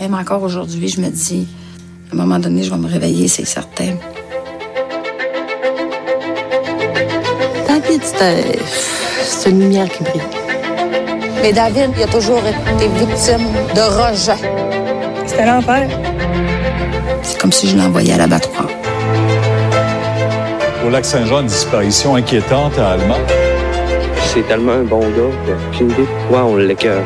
Même 0.00 0.14
encore 0.14 0.42
aujourd'hui, 0.42 0.88
je 0.88 1.00
me 1.00 1.10
dis, 1.10 1.46
à 2.10 2.14
un 2.14 2.16
moment 2.16 2.38
donné, 2.38 2.62
je 2.62 2.70
vais 2.70 2.78
me 2.78 2.88
réveiller, 2.88 3.28
c'est 3.28 3.44
certain. 3.44 3.96
David, 7.68 8.02
c'est 8.02 8.58
c'est 9.22 9.50
une 9.50 9.60
lumière 9.60 9.88
qui 9.88 10.02
brille. 10.02 10.22
Mais 11.42 11.52
David, 11.52 11.90
il 11.96 12.02
a 12.02 12.06
toujours 12.06 12.40
été 12.40 12.88
victime 12.88 13.46
de 13.74 13.80
rejet. 13.80 14.40
C'était 15.26 15.46
l'enfer. 15.46 15.88
C'est 17.22 17.38
comme 17.38 17.52
si 17.52 17.68
je 17.68 17.76
l'envoyais 17.76 18.14
à 18.14 18.18
l'abattoir. 18.18 18.68
Au 20.86 20.90
lac 20.90 21.04
Saint-Jean, 21.04 21.40
une 21.40 21.46
disparition 21.46 22.16
inquiétante 22.16 22.78
à 22.78 22.92
Allemand. 22.92 23.20
C'est 24.32 24.46
tellement 24.48 24.72
un 24.72 24.84
bon 24.84 25.00
gars 25.00 25.06
que 25.06 25.46
j'ai 25.46 25.52
aucune 25.52 25.90
idée 25.90 26.08
pourquoi 26.20 26.44
on 26.44 26.56
l'écœure. 26.56 27.04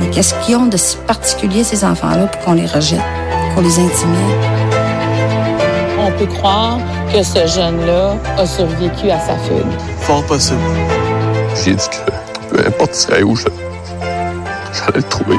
Mais 0.00 0.10
qu'est-ce 0.10 0.34
qu'ils 0.44 0.56
ont 0.56 0.66
de 0.66 0.76
si 0.76 0.96
particulier, 0.98 1.64
ces 1.64 1.84
enfants-là, 1.84 2.26
pour 2.26 2.40
qu'on 2.44 2.52
les 2.52 2.66
rejette, 2.66 3.00
qu'on 3.54 3.60
les 3.62 3.78
intimide? 3.78 4.18
On 5.98 6.10
peut 6.18 6.26
croire 6.26 6.78
que 7.12 7.22
ce 7.22 7.46
jeune-là 7.46 8.14
a 8.36 8.46
survécu 8.46 9.10
à 9.10 9.18
sa 9.20 9.36
fugue. 9.38 9.66
Fort 10.00 10.24
possible. 10.24 10.58
J'ai 11.64 11.74
dit 11.74 11.88
que 11.88 12.54
peu 12.56 12.66
importe 12.66 12.94
c'est 12.94 13.22
où, 13.22 13.34
je- 13.36 13.44
j'allais 14.72 14.96
le 14.96 15.02
trouver. 15.02 15.36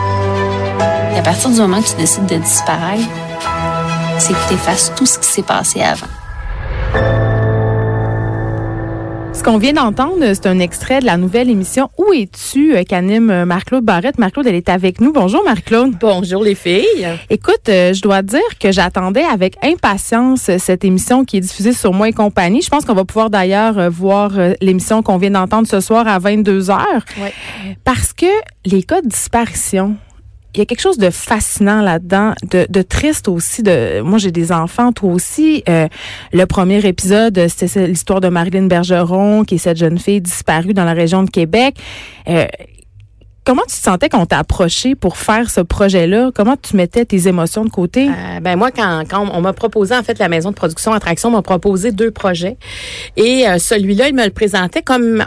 Et 1.15 1.19
à 1.19 1.21
partir 1.21 1.49
du 1.49 1.59
moment 1.59 1.81
que 1.81 1.87
tu 1.87 1.95
décides 1.95 2.25
de 2.27 2.35
disparaître, 2.35 3.03
c'est 4.19 4.33
que 4.33 4.47
tu 4.47 4.53
effaces 4.55 4.91
tout 4.95 5.05
ce 5.05 5.17
qui 5.19 5.27
s'est 5.27 5.41
passé 5.43 5.81
avant. 5.81 6.07
Qu'on 9.51 9.57
vient 9.57 9.73
d'entendre, 9.73 10.23
c'est 10.35 10.45
un 10.45 10.59
extrait 10.59 10.99
de 10.99 11.07
la 11.07 11.17
nouvelle 11.17 11.49
émission 11.49 11.89
Où 11.97 12.13
es-tu 12.13 12.75
euh, 12.75 12.83
qu'anime 12.83 13.31
euh, 13.31 13.45
Marc-Claude 13.45 13.83
Barrette. 13.83 14.19
Marc-Claude, 14.19 14.45
elle 14.45 14.53
est 14.53 14.69
avec 14.69 15.01
nous. 15.01 15.11
Bonjour 15.11 15.43
Marc-Claude. 15.43 15.95
Bonjour 15.99 16.43
les 16.43 16.53
filles. 16.53 17.07
Écoute, 17.31 17.67
euh, 17.67 17.91
je 17.91 18.01
dois 18.03 18.21
dire 18.21 18.59
que 18.59 18.71
j'attendais 18.71 19.23
avec 19.23 19.55
impatience 19.63 20.51
cette 20.59 20.85
émission 20.85 21.25
qui 21.25 21.37
est 21.37 21.39
diffusée 21.39 21.73
sur 21.73 21.93
Moi 21.93 22.09
et 22.09 22.13
compagnie. 22.13 22.61
Je 22.61 22.69
pense 22.69 22.85
qu'on 22.85 22.93
va 22.93 23.05
pouvoir 23.05 23.31
d'ailleurs 23.31 23.89
voir 23.89 24.33
l'émission 24.61 25.01
qu'on 25.01 25.17
vient 25.17 25.31
d'entendre 25.31 25.67
ce 25.67 25.79
soir 25.79 26.07
à 26.07 26.19
22 26.19 26.65
h 26.65 26.77
Ouais. 27.19 27.33
Parce 27.83 28.13
que 28.13 28.27
les 28.65 28.83
cas 28.83 29.01
de 29.01 29.07
disparition, 29.07 29.95
il 30.55 30.59
y 30.59 30.61
a 30.61 30.65
quelque 30.65 30.81
chose 30.81 30.97
de 30.97 31.09
fascinant 31.09 31.81
là-dedans, 31.81 32.33
de, 32.49 32.65
de 32.69 32.81
triste 32.81 33.27
aussi. 33.27 33.61
De, 33.61 34.01
moi, 34.01 34.17
j'ai 34.17 34.31
des 34.31 34.51
enfants, 34.51 34.91
toi 34.91 35.11
aussi. 35.11 35.63
Euh, 35.69 35.87
le 36.33 36.45
premier 36.45 36.85
épisode, 36.85 37.47
c'était 37.47 37.87
l'histoire 37.87 38.19
de 38.19 38.29
Marilyn 38.29 38.65
Bergeron, 38.65 39.43
qui 39.43 39.55
est 39.55 39.59
cette 39.59 39.77
jeune 39.77 39.99
fille 39.99 40.21
disparue 40.21 40.73
dans 40.73 40.85
la 40.85 40.93
région 40.93 41.21
de 41.23 41.29
Québec. 41.29 41.75
Euh, 42.27 42.47
comment 43.45 43.61
tu 43.63 43.75
te 43.75 43.81
sentais 43.81 44.09
quand 44.09 44.21
on 44.21 44.25
t'a 44.25 44.39
approché 44.39 44.95
pour 44.95 45.17
faire 45.17 45.51
ce 45.51 45.61
projet-là? 45.61 46.31
Comment 46.33 46.55
tu 46.55 46.75
mettais 46.75 47.05
tes 47.05 47.27
émotions 47.27 47.63
de 47.63 47.69
côté? 47.69 48.07
Euh, 48.07 48.39
ben 48.39 48.55
moi, 48.55 48.71
quand, 48.71 49.03
quand 49.09 49.29
on 49.31 49.41
m'a 49.41 49.53
proposé, 49.53 49.95
en 49.95 50.03
fait, 50.03 50.17
la 50.19 50.29
maison 50.29 50.49
de 50.49 50.55
production 50.55 50.93
Attraction 50.93 51.29
m'a 51.29 51.41
proposé 51.43 51.91
deux 51.91 52.11
projets. 52.11 52.57
Et 53.17 53.47
euh, 53.47 53.59
celui-là, 53.59 54.07
il 54.07 54.15
me 54.15 54.25
le 54.25 54.31
présentait 54.31 54.81
comme 54.81 55.25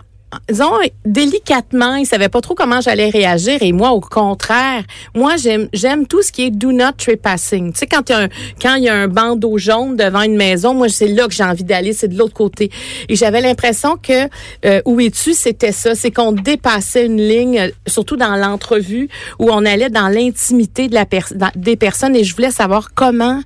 disons 0.48 0.70
délicatement, 1.05 1.97
il 1.97 2.06
savait 2.06 2.28
pas 2.28 2.41
trop 2.41 2.55
comment 2.55 2.80
j'allais 2.80 3.11
réagir 3.11 3.62
et 3.62 3.72
moi 3.72 3.91
au 3.91 4.00
contraire, 4.00 4.84
moi 5.14 5.36
j'aime 5.36 5.69
j'aime 5.72 6.06
tout 6.06 6.22
ce 6.22 6.33
qui 6.33 6.42
est 6.42 6.50
do 6.50 6.72
not 6.72 6.92
trespassing. 6.97 7.72
Tu 7.72 7.80
sais 7.80 7.86
quand 7.86 8.08
il 8.08 8.12
y 8.12 8.14
a 8.14 8.19
un 8.20 8.28
quand 8.61 8.74
il 8.77 8.84
y 8.84 8.89
a 8.89 8.94
un 8.94 9.08
bandeau 9.08 9.58
jaune 9.58 9.97
devant 9.97 10.22
une 10.22 10.36
maison, 10.36 10.74
moi 10.74 10.89
c'est 10.89 11.08
là 11.08 11.27
que 11.27 11.34
j'ai 11.34 11.44
envie 11.44 11.64
d'aller, 11.64 11.92
c'est 11.92 12.08
de 12.08 12.19
l'autre 12.19 12.34
côté. 12.34 12.70
Et 13.08 13.16
j'avais 13.16 13.41
l'impression 13.41 13.97
que 13.97 14.28
euh, 14.64 14.80
où 14.84 15.00
es-tu 15.00 15.34
c'était 15.34 15.72
ça, 15.72 15.94
c'est 15.94 16.11
qu'on 16.11 16.33
dépassait 16.33 17.06
une 17.06 17.20
ligne 17.20 17.58
euh, 17.58 17.70
surtout 17.86 18.17
dans 18.17 18.36
l'entrevue 18.36 19.08
où 19.39 19.50
on 19.50 19.64
allait 19.64 19.91
dans 19.91 20.08
l'intimité 20.08 20.89
de 20.89 20.94
la 20.94 21.06
des 21.56 21.77
personnes 21.77 22.17
et 22.17 22.24
je 22.24 22.34
voulais 22.34 22.50
savoir 22.50 22.94
comment 22.94 23.42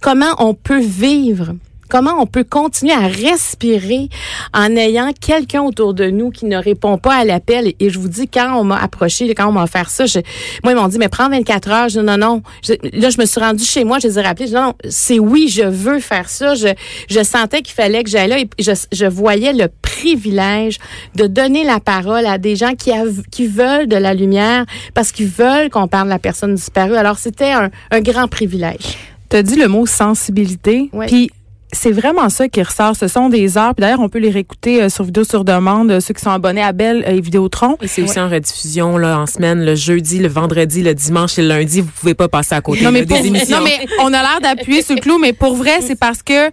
comment 0.00 0.34
on 0.38 0.54
peut 0.54 0.80
vivre 0.80 1.54
Comment 1.94 2.16
on 2.20 2.26
peut 2.26 2.42
continuer 2.42 2.92
à 2.92 3.06
respirer 3.06 4.08
en 4.52 4.74
ayant 4.74 5.12
quelqu'un 5.12 5.62
autour 5.62 5.94
de 5.94 6.10
nous 6.10 6.30
qui 6.30 6.44
ne 6.46 6.56
répond 6.56 6.98
pas 6.98 7.14
à 7.14 7.24
l'appel? 7.24 7.72
Et 7.78 7.88
je 7.88 8.00
vous 8.00 8.08
dis, 8.08 8.26
quand 8.26 8.56
on 8.58 8.64
m'a 8.64 8.78
approché, 8.82 9.32
quand 9.32 9.46
on 9.46 9.52
m'a 9.52 9.62
offert 9.62 9.88
ça, 9.88 10.04
je- 10.04 10.18
moi, 10.64 10.72
ils 10.72 10.74
m'ont 10.74 10.88
dit, 10.88 10.98
mais 10.98 11.08
prends 11.08 11.28
24 11.28 11.70
heures. 11.70 11.88
Je 11.88 12.00
dis, 12.00 12.04
non, 12.04 12.16
non. 12.16 12.42
Je- 12.64 12.72
là, 13.00 13.10
je 13.10 13.20
me 13.20 13.26
suis 13.26 13.38
rendue 13.38 13.62
chez 13.62 13.84
moi, 13.84 14.00
je 14.02 14.08
les 14.08 14.18
ai 14.18 14.22
rappelés. 14.22 14.46
Je 14.46 14.50
dis, 14.50 14.56
non, 14.56 14.62
non, 14.62 14.74
c'est 14.88 15.20
oui, 15.20 15.46
je 15.48 15.62
veux 15.62 16.00
faire 16.00 16.28
ça. 16.28 16.56
Je, 16.56 16.66
je 17.08 17.22
sentais 17.22 17.62
qu'il 17.62 17.74
fallait 17.74 18.02
que 18.02 18.10
j'aille 18.10 18.28
là 18.28 18.40
et 18.40 18.48
je, 18.58 18.72
je 18.90 19.06
voyais 19.06 19.52
le 19.52 19.68
privilège 19.80 20.78
de 21.14 21.28
donner 21.28 21.62
la 21.62 21.78
parole 21.78 22.26
à 22.26 22.38
des 22.38 22.56
gens 22.56 22.74
qui, 22.74 22.90
qui 23.30 23.46
veulent 23.46 23.86
de 23.86 23.94
la 23.96 24.14
lumière 24.14 24.64
parce 24.94 25.12
qu'ils 25.12 25.28
veulent 25.28 25.70
qu'on 25.70 25.86
parle 25.86 26.06
de 26.08 26.12
la 26.12 26.18
personne 26.18 26.56
disparue. 26.56 26.96
Alors, 26.96 27.18
c'était 27.18 27.52
un, 27.52 27.70
un 27.92 28.00
grand 28.00 28.26
privilège. 28.26 28.98
Tu 29.30 29.36
as 29.36 29.44
dit 29.44 29.54
le 29.54 29.68
mot 29.68 29.86
sensibilité. 29.86 30.90
Ouais. 30.92 31.06
Puis 31.06 31.30
c'est 31.74 31.90
vraiment 31.92 32.28
ça 32.30 32.48
qui 32.48 32.62
ressort. 32.62 32.96
Ce 32.96 33.08
sont 33.08 33.28
des 33.28 33.58
heures. 33.58 33.74
Puis 33.74 33.82
d'ailleurs, 33.82 34.00
on 34.00 34.08
peut 34.08 34.18
les 34.18 34.30
réécouter 34.30 34.82
euh, 34.82 34.88
sur 34.88 35.04
vidéo 35.04 35.24
sur 35.24 35.44
demande, 35.44 35.90
euh, 35.90 36.00
ceux 36.00 36.14
qui 36.14 36.22
sont 36.22 36.30
abonnés 36.30 36.62
à 36.62 36.72
Belle 36.72 37.04
euh, 37.06 37.10
et 37.12 37.20
Vidéotron. 37.20 37.76
Et 37.82 37.88
c'est 37.88 38.02
aussi 38.02 38.18
en 38.18 38.28
rediffusion 38.28 38.96
là, 38.96 39.18
en 39.18 39.26
semaine, 39.26 39.64
le 39.64 39.74
jeudi, 39.74 40.18
le 40.20 40.28
vendredi, 40.28 40.82
le 40.82 40.94
dimanche 40.94 41.38
et 41.38 41.42
le 41.42 41.48
lundi. 41.48 41.80
Vous 41.82 41.90
pouvez 42.00 42.14
pas 42.14 42.28
passer 42.28 42.54
à 42.54 42.60
côté 42.60 42.82
Non, 42.84 42.90
mais 42.92 43.00
là, 43.00 43.06
pour- 43.06 43.20
des 43.20 43.26
émissions. 43.28 43.58
non, 43.58 43.64
mais 43.64 43.86
on 44.00 44.06
a 44.12 44.22
l'air 44.22 44.40
d'appuyer 44.42 44.82
sur 44.82 44.94
le 44.94 45.00
clou, 45.00 45.18
mais 45.18 45.32
pour 45.32 45.54
vrai, 45.56 45.80
c'est 45.80 45.98
parce 45.98 46.22
que 46.22 46.50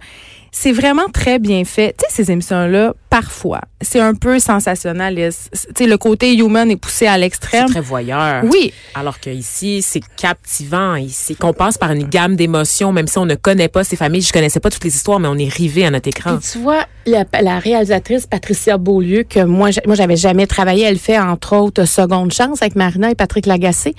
c'est 0.54 0.72
vraiment 0.72 1.08
très 1.12 1.38
bien 1.38 1.64
fait. 1.64 1.96
Tu 1.98 2.04
sais, 2.06 2.24
ces 2.24 2.30
émissions-là, 2.32 2.94
parfois, 3.08 3.62
c'est 3.80 4.00
un 4.00 4.14
peu 4.14 4.38
sensationnaliste. 4.38 5.48
Tu 5.74 5.84
sais, 5.84 5.86
le 5.86 5.96
côté 5.96 6.34
human 6.36 6.70
est 6.70 6.76
poussé 6.76 7.06
à 7.06 7.14
c'est 7.14 7.18
l'extrême. 7.20 7.68
très 7.70 7.80
voyeur. 7.80 8.44
Oui, 8.44 8.72
Alors 8.94 9.18
que 9.18 9.30
ici, 9.30 9.80
c'est 9.80 10.02
captivant. 10.16 10.94
Ici, 10.96 11.36
qu'on 11.36 11.54
passe 11.54 11.78
par 11.78 11.90
une 11.92 12.06
gamme 12.06 12.36
d'émotions, 12.36 12.92
même 12.92 13.06
si 13.06 13.16
on 13.16 13.24
ne 13.24 13.34
connaît 13.34 13.68
pas 13.68 13.82
ces 13.82 13.96
familles. 13.96 14.20
Je 14.20 14.32
connaissais 14.32 14.60
pas 14.60 14.68
toutes 14.70 14.84
les 14.84 14.94
histoires, 14.94 15.18
mais 15.20 15.28
on 15.28 15.38
est 15.38 15.48
rivé 15.52 15.86
à 15.86 15.90
notre 15.90 16.08
écran. 16.08 16.36
Puis 16.36 16.50
tu 16.52 16.58
vois, 16.58 16.84
la, 17.06 17.24
la 17.40 17.58
réalisatrice 17.58 18.26
Patricia 18.26 18.76
Beaulieu, 18.76 19.22
que 19.24 19.40
moi, 19.44 19.70
moi, 19.86 19.94
j'avais 19.94 20.16
jamais 20.16 20.46
travaillé, 20.46 20.84
elle 20.84 20.98
fait 20.98 21.18
entre 21.18 21.56
autres 21.56 21.86
Seconde 21.86 22.32
Chance 22.32 22.60
avec 22.60 22.76
Marina 22.76 23.10
et 23.10 23.14
Patrick 23.14 23.46
Lagacé. 23.46 23.94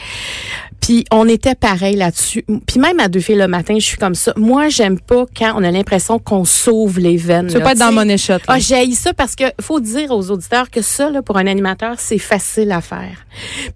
Puis 0.84 1.06
on 1.12 1.30
était 1.30 1.56
pareil 1.56 1.96
là-dessus. 1.96 2.44
Puis 2.68 2.78
même 2.78 3.00
à 3.00 3.08
deux 3.08 3.22
filles 3.22 3.38
le 3.38 3.48
matin, 3.48 3.76
je 3.80 3.86
suis 3.86 3.96
comme 3.96 4.16
ça. 4.16 4.34
Moi, 4.36 4.68
j'aime 4.68 5.00
pas 5.00 5.24
quand 5.34 5.54
on 5.56 5.64
a 5.64 5.72
l'impression 5.72 6.20
qu'on 6.20 6.44
sauve 6.44 7.00
les 7.00 7.16
veines. 7.16 7.48
tu 7.48 7.54
veux 7.54 7.60
là, 7.60 7.66
pas 7.68 7.72
être 7.72 7.80
dans 7.80 8.18
Shot. 8.18 8.34
là. 8.34 8.40
Ah, 8.50 8.60
j'ai 8.60 8.92
ça 8.92 9.14
parce 9.14 9.34
que 9.38 9.46
faut 9.62 9.80
dire 9.80 10.12
aux 10.12 10.30
auditeurs 10.30 10.70
que 10.70 10.82
ça, 10.82 11.10
là, 11.10 11.22
pour 11.22 11.38
un 11.38 11.48
animateur, 11.48 11.96
c'est 12.00 12.18
facile 12.18 12.70
à 12.74 12.82
faire. 12.82 13.26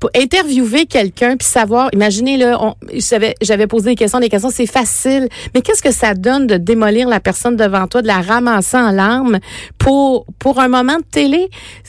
Pour 0.02 0.10
interviewer 0.16 0.86
quelqu'un 0.86 1.38
puis 1.38 1.48
savoir, 1.48 1.90
imaginez 1.94 2.36
là, 2.36 2.58
on- 2.62 2.76
j'avais 2.94 3.36
j'avais 3.42 3.68
posé 3.68 3.92
des 3.92 3.96
questions, 3.96 4.20
des 4.20 4.28
questions, 4.28 4.50
c'est 4.54 4.66
facile. 4.68 5.30
Mais 5.56 5.62
qu'est-ce 5.62 5.82
que 5.82 5.92
ça 5.94 6.14
donne 6.14 6.46
de 6.46 6.58
démolir 6.58 7.08
la 7.08 7.22
personne 7.22 7.56
devant 7.56 7.88
toi, 7.88 8.02
de 8.02 8.08
la 8.08 8.20
ramasser 8.22 8.76
en 8.76 8.92
larmes 8.92 9.40
pour 9.78 10.26
pour 10.40 10.60
un 10.60 10.68
moment 10.68 10.98
de 10.98 11.06
télé? 11.10 11.48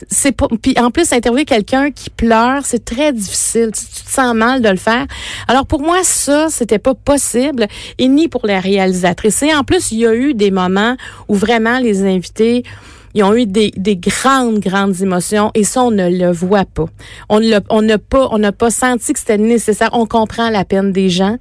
C'est 0.09 0.31
pas. 0.31 0.47
Puis 0.61 0.75
en 0.79 0.91
plus, 0.91 1.11
interviewer 1.11 1.43
quelqu'un 1.43 1.91
qui 1.91 2.09
pleure, 2.09 2.61
c'est 2.65 2.85
très 2.85 3.11
difficile. 3.11 3.71
Tu, 3.77 3.83
tu 3.85 4.03
te 4.05 4.09
sens 4.11 4.33
mal 4.33 4.61
de 4.61 4.69
le 4.69 4.77
faire. 4.77 5.05
Alors 5.47 5.65
pour 5.65 5.81
moi, 5.81 5.99
ça, 6.03 6.47
c'était 6.49 6.79
pas 6.79 6.95
possible 6.95 7.67
et 7.97 8.07
ni 8.07 8.27
pour 8.27 8.45
la 8.45 8.59
réalisatrice. 8.59 9.43
Et 9.43 9.53
en 9.53 9.63
plus, 9.63 9.91
il 9.91 9.99
y 9.99 10.07
a 10.07 10.13
eu 10.13 10.33
des 10.33 10.51
moments 10.51 10.95
où 11.27 11.35
vraiment 11.35 11.79
les 11.79 12.03
invités 12.03 12.63
ils 13.13 13.23
ont 13.23 13.33
eu 13.33 13.45
des, 13.45 13.71
des 13.75 13.95
grandes, 13.95 14.59
grandes 14.59 15.01
émotions 15.01 15.51
et 15.55 15.63
ça, 15.63 15.83
on 15.83 15.91
ne 15.91 16.09
le 16.09 16.31
voit 16.31 16.65
pas. 16.65 16.85
On 17.29 17.39
ne 17.39 17.59
on 17.69 17.81
n'a 17.81 17.97
pas, 17.97 18.27
on 18.31 18.37
n'a 18.37 18.51
pas 18.51 18.69
senti 18.69 19.13
que 19.13 19.19
c'était 19.19 19.37
nécessaire. 19.37 19.89
On 19.93 20.05
comprend 20.05 20.49
la 20.49 20.65
peine 20.65 20.91
des 20.91 21.09
gens. 21.09 21.37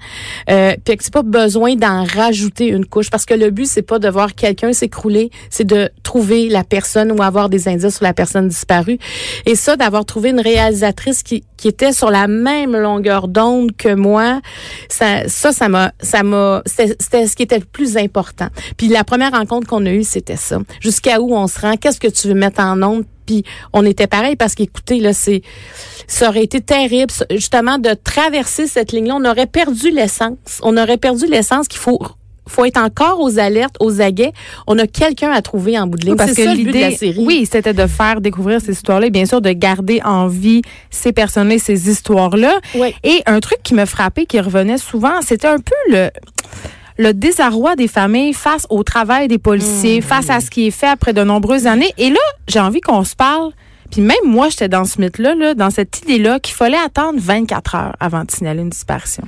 Euh, 0.51 0.75
puis 0.85 0.97
que 0.97 1.05
c'est 1.05 1.13
pas 1.13 1.23
besoin 1.23 1.75
d'en 1.75 2.05
rajouter 2.05 2.69
une 2.69 2.87
couche 2.87 3.11
parce 3.11 3.25
que 3.25 3.35
le 3.35 3.51
but, 3.51 3.67
c'est 3.67 3.83
pas 3.83 3.99
de 3.99 4.09
voir 4.09 4.35
quelqu'un 4.35 4.73
s'écrouler, 4.73 5.31
c'est 5.51 5.67
de 5.67 5.91
trouver 6.03 6.49
la 6.49 6.65
personne 6.65 7.13
ou 7.13 7.23
avoir 7.23 7.49
des 7.49 7.69
indices 7.69 7.97
sur 7.97 8.05
la 8.05 8.15
personne 8.15 8.49
disparue. 8.49 8.99
Et 9.47 9.55
ça, 9.55 9.77
d'avoir 9.77 10.05
trouvé 10.05 10.31
une 10.31 10.41
réalisatrice 10.41 11.23
qui, 11.23 11.45
qui 11.57 11.69
était 11.69 11.93
sur 11.93 12.11
la 12.11 12.29
même 12.29 12.77
longueur 12.77 13.29
d'onde 13.29 13.77
que 13.77 13.95
moi, 13.95 14.41
ça, 14.89 15.29
ça, 15.29 15.53
ça 15.53 15.69
m'a, 15.69 15.93
ça 16.01 16.23
m'a, 16.23 16.63
c'était 16.67 17.27
ce 17.27 17.37
qui 17.37 17.43
était 17.43 17.59
le 17.59 17.65
plus 17.65 17.97
important. 17.97 18.49
Puis 18.77 18.89
la 18.89 19.05
première 19.05 19.33
rencontre 19.33 19.67
qu'on 19.67 19.85
a 19.87 19.91
eue, 19.91 20.05
c'était 20.05 20.37
ça. 20.37 20.61
Jusqu'à 20.81 21.21
où 21.21 21.35
on 21.35 21.47
se 21.47 21.61
qu'est-ce 21.77 22.01
que 22.01 22.09
tu 22.09 22.29
veux 22.29 22.35
mettre 22.35 22.61
en 22.61 22.83
onde? 22.83 23.05
Puis 23.27 23.45
on 23.73 23.85
était 23.85 24.07
pareil 24.07 24.37
parce 24.37 24.55
qu'écoutez, 24.55 25.01
là, 25.01 25.13
c'est, 25.13 25.43
ça 26.07 26.29
aurait 26.31 26.45
été 26.45 26.61
terrible, 26.61 27.13
justement, 27.31 27.79
de 27.79 27.91
traverser 27.93 28.67
cette 28.67 28.93
ligne-là. 28.93 29.17
On 29.17 29.25
aurait 29.25 29.47
perdu 29.47 29.91
l'essence. 29.91 30.39
On 30.63 30.77
aurait 30.77 30.97
perdu 30.97 31.27
l'essence 31.27 31.69
qu'il 31.69 31.81
faut 31.81 31.99
faut 32.49 32.65
être 32.65 32.79
encore 32.79 33.21
aux 33.21 33.39
alertes, 33.39 33.77
aux 33.79 34.01
aguets. 34.01 34.33
On 34.67 34.79
a 34.79 34.87
quelqu'un 34.87 35.31
à 35.31 35.43
trouver 35.43 35.79
en 35.79 35.87
bout 35.87 35.99
de 35.99 36.05
ligne. 36.07 36.13
Oui, 36.13 36.17
parce 36.17 36.33
que 36.33 36.45
ça 36.45 36.55
le 36.55 36.63
but 36.63 36.73
de 36.73 36.79
la 36.79 36.89
l'idée, 36.89 36.97
série. 36.97 37.25
oui, 37.25 37.47
c'était 37.51 37.75
de 37.75 37.87
faire 37.87 38.21
découvrir 38.21 38.61
ces 38.61 38.73
histoires-là 38.73 39.09
et 39.09 39.11
bien 39.11 39.27
sûr 39.27 39.41
de 39.41 39.53
garder 39.53 40.01
en 40.05 40.27
vie 40.27 40.63
ces 40.91 41.13
personnes-là, 41.13 41.59
ces 41.59 41.91
histoires-là. 41.91 42.59
Oui. 42.75 42.95
Et 43.05 43.23
un 43.27 43.41
truc 43.41 43.59
qui 43.63 43.75
me 43.75 43.85
frappait, 43.85 44.27
qui 44.27 44.41
revenait 44.41 44.79
souvent, 44.79 45.21
c'était 45.21 45.49
un 45.49 45.59
peu 45.59 45.75
le 45.91 46.11
le 46.99 47.15
désarroi 47.15 47.77
des 47.77 47.89
familles 47.89 48.35
face 48.35 48.67
au 48.71 48.83
travail 48.83 49.29
des 49.29 49.39
policiers, 49.39 50.01
face 50.01 50.31
à 50.31 50.41
ce 50.41 50.51
qui 50.51 50.67
est 50.67 50.73
fait 50.73 50.89
après 50.89 51.13
de 51.13 51.23
nombreuses 51.23 51.67
années. 51.67 51.93
Et 51.97 52.11
là, 52.11 52.19
j'ai 52.49 52.61
envie 52.61 52.81
qu'on 52.81 53.05
se 53.05 53.15
parle. 53.15 53.53
Puis 53.91 54.03
même 54.03 54.17
moi, 54.25 54.49
j'étais 54.51 54.69
dans 54.69 54.85
ce 54.85 55.01
mythe-là, 55.01 55.35
là, 55.35 55.55
dans 55.55 55.71
cette 55.71 56.03
idée-là 56.03 56.41
qu'il 56.41 56.55
fallait 56.55 56.77
attendre 56.77 57.19
24 57.21 57.75
heures 57.75 57.97
avant 58.01 58.25
de 58.25 58.31
signaler 58.31 58.61
une 58.61 58.69
disparition. 58.69 59.23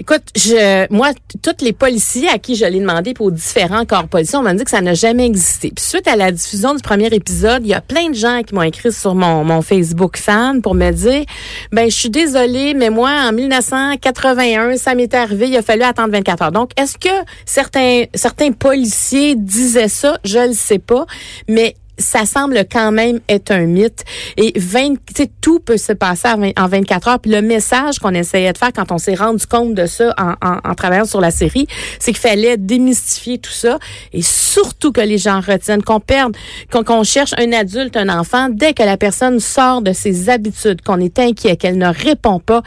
Écoute, 0.00 0.22
je, 0.36 0.86
moi, 0.92 1.10
tous 1.42 1.64
les 1.64 1.72
policiers 1.72 2.28
à 2.28 2.38
qui 2.38 2.54
je 2.54 2.64
l'ai 2.64 2.78
demandé 2.78 3.14
pour 3.14 3.32
différents 3.32 3.84
corps 3.84 4.06
policiers, 4.06 4.38
on 4.38 4.42
m'a 4.42 4.54
dit 4.54 4.62
que 4.62 4.70
ça 4.70 4.80
n'a 4.80 4.94
jamais 4.94 5.26
existé. 5.26 5.72
Puis 5.74 5.84
suite 5.84 6.06
à 6.06 6.14
la 6.14 6.30
diffusion 6.30 6.74
du 6.74 6.82
premier 6.82 7.08
épisode, 7.08 7.62
il 7.64 7.70
y 7.70 7.74
a 7.74 7.80
plein 7.80 8.08
de 8.08 8.14
gens 8.14 8.42
qui 8.46 8.54
m'ont 8.54 8.62
écrit 8.62 8.92
sur 8.92 9.16
mon, 9.16 9.42
mon 9.42 9.60
Facebook 9.60 10.16
fan 10.16 10.62
pour 10.62 10.74
me 10.74 10.92
dire, 10.92 11.24
ben, 11.72 11.90
je 11.90 11.96
suis 11.96 12.10
désolée, 12.10 12.74
mais 12.74 12.90
moi, 12.90 13.10
en 13.10 13.32
1981, 13.32 14.76
ça 14.76 14.94
m'est 14.94 15.12
arrivé, 15.14 15.48
il 15.48 15.56
a 15.56 15.62
fallu 15.62 15.82
attendre 15.82 16.12
24 16.12 16.42
heures. 16.42 16.52
Donc, 16.52 16.70
est-ce 16.76 16.96
que 16.96 17.24
certains, 17.44 18.04
certains 18.14 18.52
policiers 18.52 19.34
disaient 19.34 19.88
ça? 19.88 20.18
Je 20.24 20.38
le 20.38 20.54
sais 20.54 20.78
pas. 20.78 21.06
Mais 21.48 21.74
ça 21.98 22.26
semble 22.26 22.64
quand 22.70 22.92
même 22.92 23.20
être 23.28 23.50
un 23.50 23.66
mythe. 23.66 24.04
Et 24.36 24.52
20, 24.56 24.94
tout 25.40 25.60
peut 25.60 25.76
se 25.76 25.92
passer 25.92 26.28
en 26.56 26.68
24 26.68 27.08
heures. 27.08 27.20
Puis 27.20 27.30
le 27.30 27.42
message 27.42 27.98
qu'on 27.98 28.14
essayait 28.14 28.52
de 28.52 28.58
faire 28.58 28.72
quand 28.72 28.92
on 28.92 28.98
s'est 28.98 29.14
rendu 29.14 29.46
compte 29.46 29.74
de 29.74 29.86
ça 29.86 30.14
en, 30.18 30.32
en, 30.46 30.58
en 30.64 30.74
travaillant 30.74 31.04
sur 31.04 31.20
la 31.20 31.30
série, 31.30 31.66
c'est 31.98 32.12
qu'il 32.12 32.20
fallait 32.20 32.56
démystifier 32.56 33.38
tout 33.38 33.52
ça 33.52 33.78
et 34.12 34.22
surtout 34.22 34.92
que 34.92 35.00
les 35.00 35.18
gens 35.18 35.40
retiennent, 35.40 35.82
qu'on 35.82 36.00
perde, 36.00 36.36
qu'on 36.72 37.04
cherche 37.04 37.34
un 37.38 37.52
adulte, 37.52 37.96
un 37.96 38.08
enfant, 38.08 38.48
dès 38.50 38.72
que 38.72 38.82
la 38.82 38.96
personne 38.96 39.40
sort 39.40 39.82
de 39.82 39.92
ses 39.92 40.30
habitudes, 40.30 40.82
qu'on 40.82 41.00
est 41.00 41.18
inquiet, 41.18 41.56
qu'elle 41.56 41.78
ne 41.78 41.88
répond 41.88 42.40
pas, 42.40 42.62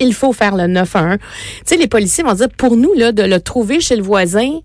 il 0.00 0.14
faut 0.14 0.32
faire 0.32 0.56
le 0.56 0.66
911. 0.66 1.18
Tu 1.18 1.26
sais, 1.64 1.76
les 1.76 1.88
policiers 1.88 2.24
vont 2.24 2.34
dire, 2.34 2.48
pour 2.56 2.76
nous, 2.76 2.92
là, 2.94 3.12
de 3.12 3.22
le 3.22 3.40
trouver 3.40 3.80
chez 3.80 3.96
le 3.96 4.02
voisin, 4.02 4.60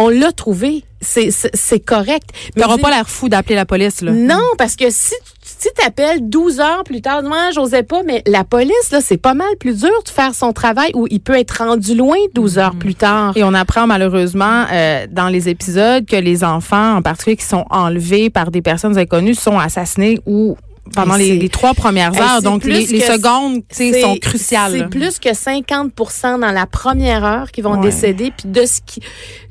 on 0.00 0.08
l'a 0.08 0.32
trouvé. 0.32 0.84
C'est 1.00 1.80
correct. 1.80 2.30
Mais 2.56 2.62
n'auras 2.62 2.78
pas 2.78 2.90
l'air 2.90 3.08
fou 3.08 3.28
d'appeler 3.28 3.54
la 3.54 3.64
police, 3.64 4.02
là. 4.02 4.12
Non, 4.12 4.42
parce 4.58 4.76
que 4.76 4.90
si 4.90 5.14
si 5.60 5.68
t'appelles 5.74 6.28
12 6.28 6.60
heures 6.60 6.84
plus 6.84 7.02
tard, 7.02 7.22
moi, 7.22 7.50
j'osais 7.54 7.82
pas, 7.82 8.02
mais 8.02 8.22
la 8.26 8.44
police, 8.44 8.90
là, 8.92 9.00
c'est 9.02 9.18
pas 9.18 9.34
mal 9.34 9.48
plus 9.58 9.80
dur 9.80 9.90
de 10.04 10.08
faire 10.08 10.34
son 10.34 10.52
travail 10.52 10.90
où 10.94 11.06
il 11.10 11.20
peut 11.20 11.38
être 11.38 11.62
rendu 11.62 11.94
loin 11.94 12.16
12 12.34 12.58
heures 12.58 12.74
plus 12.76 12.94
tard. 12.94 13.36
Et 13.36 13.44
on 13.44 13.52
apprend 13.52 13.86
malheureusement 13.86 14.64
euh, 14.72 15.06
dans 15.10 15.28
les 15.28 15.48
épisodes 15.48 16.06
que 16.06 16.16
les 16.16 16.44
enfants, 16.44 16.96
en 16.96 17.02
particulier 17.02 17.36
qui 17.36 17.44
sont 17.44 17.66
enlevés 17.68 18.30
par 18.30 18.50
des 18.50 18.62
personnes 18.62 18.96
inconnues, 18.96 19.34
sont 19.34 19.58
assassinés 19.58 20.18
ou 20.24 20.56
pendant 20.94 21.16
les, 21.16 21.38
les, 21.38 21.48
trois 21.48 21.74
premières 21.74 22.18
heures. 22.20 22.42
Donc, 22.42 22.64
les, 22.64 22.86
les 22.86 23.00
secondes 23.00 23.62
sont 23.70 24.16
cruciales. 24.16 24.72
C'est 24.72 24.88
plus 24.88 25.18
que 25.18 25.28
50% 25.28 26.40
dans 26.40 26.52
la 26.52 26.66
première 26.66 27.24
heure 27.24 27.50
qui 27.52 27.60
vont 27.60 27.74
ouais. 27.74 27.90
décéder. 27.90 28.32
Puis 28.36 28.48
de 28.48 28.64
ce 28.64 28.80
qui 28.84 29.00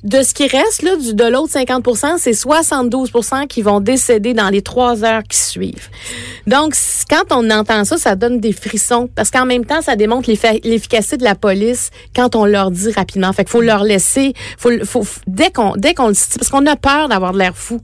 de 0.04 0.22
ce 0.22 0.34
qui 0.34 0.48
reste 0.48 0.81
là, 0.81 0.96
du, 0.96 1.14
de 1.14 1.26
l'autre 1.26 1.52
50 1.52 1.86
c'est 2.18 2.31
72% 2.31 3.48
qui 3.48 3.62
vont 3.62 3.81
décéder 3.81 4.34
dans 4.34 4.50
les 4.50 4.62
trois 4.62 5.04
heures 5.04 5.24
qui 5.24 5.38
suivent. 5.38 5.90
Donc, 6.48 6.74
quand 7.10 7.24
on 7.31 7.50
entend 7.50 7.84
ça, 7.84 7.98
ça 7.98 8.16
donne 8.16 8.40
des 8.40 8.54
frissons. 8.54 9.10
Parce 9.14 9.30
qu'en 9.30 9.46
même 9.46 9.66
temps, 9.66 9.81
ça 9.81 9.96
démontre 9.96 10.30
l'efficacité 10.30 11.18
de 11.18 11.24
la 11.24 11.36
police 11.36 11.90
quand 12.16 12.36
on 12.36 12.46
leur 12.46 12.72
dit 12.72 12.92
rapidement. 12.92 13.34
Fait 13.34 13.44
qu'il 13.44 13.52
faut 13.52 13.62
leur 13.62 13.84
laisser, 13.84 14.34
faut, 14.58 14.72
faut, 14.86 15.06
dès 15.28 15.52
qu'on 15.52 15.74
dès 15.76 15.94
qu'on 15.94 16.08
le 16.08 16.14
parce 16.14 16.50
qu'on 16.50 16.66
a 16.66 16.76
peur 16.76 17.10
d'avoir 17.10 17.34
de 17.34 17.40
l'air 17.40 17.56
fou. 17.56 17.81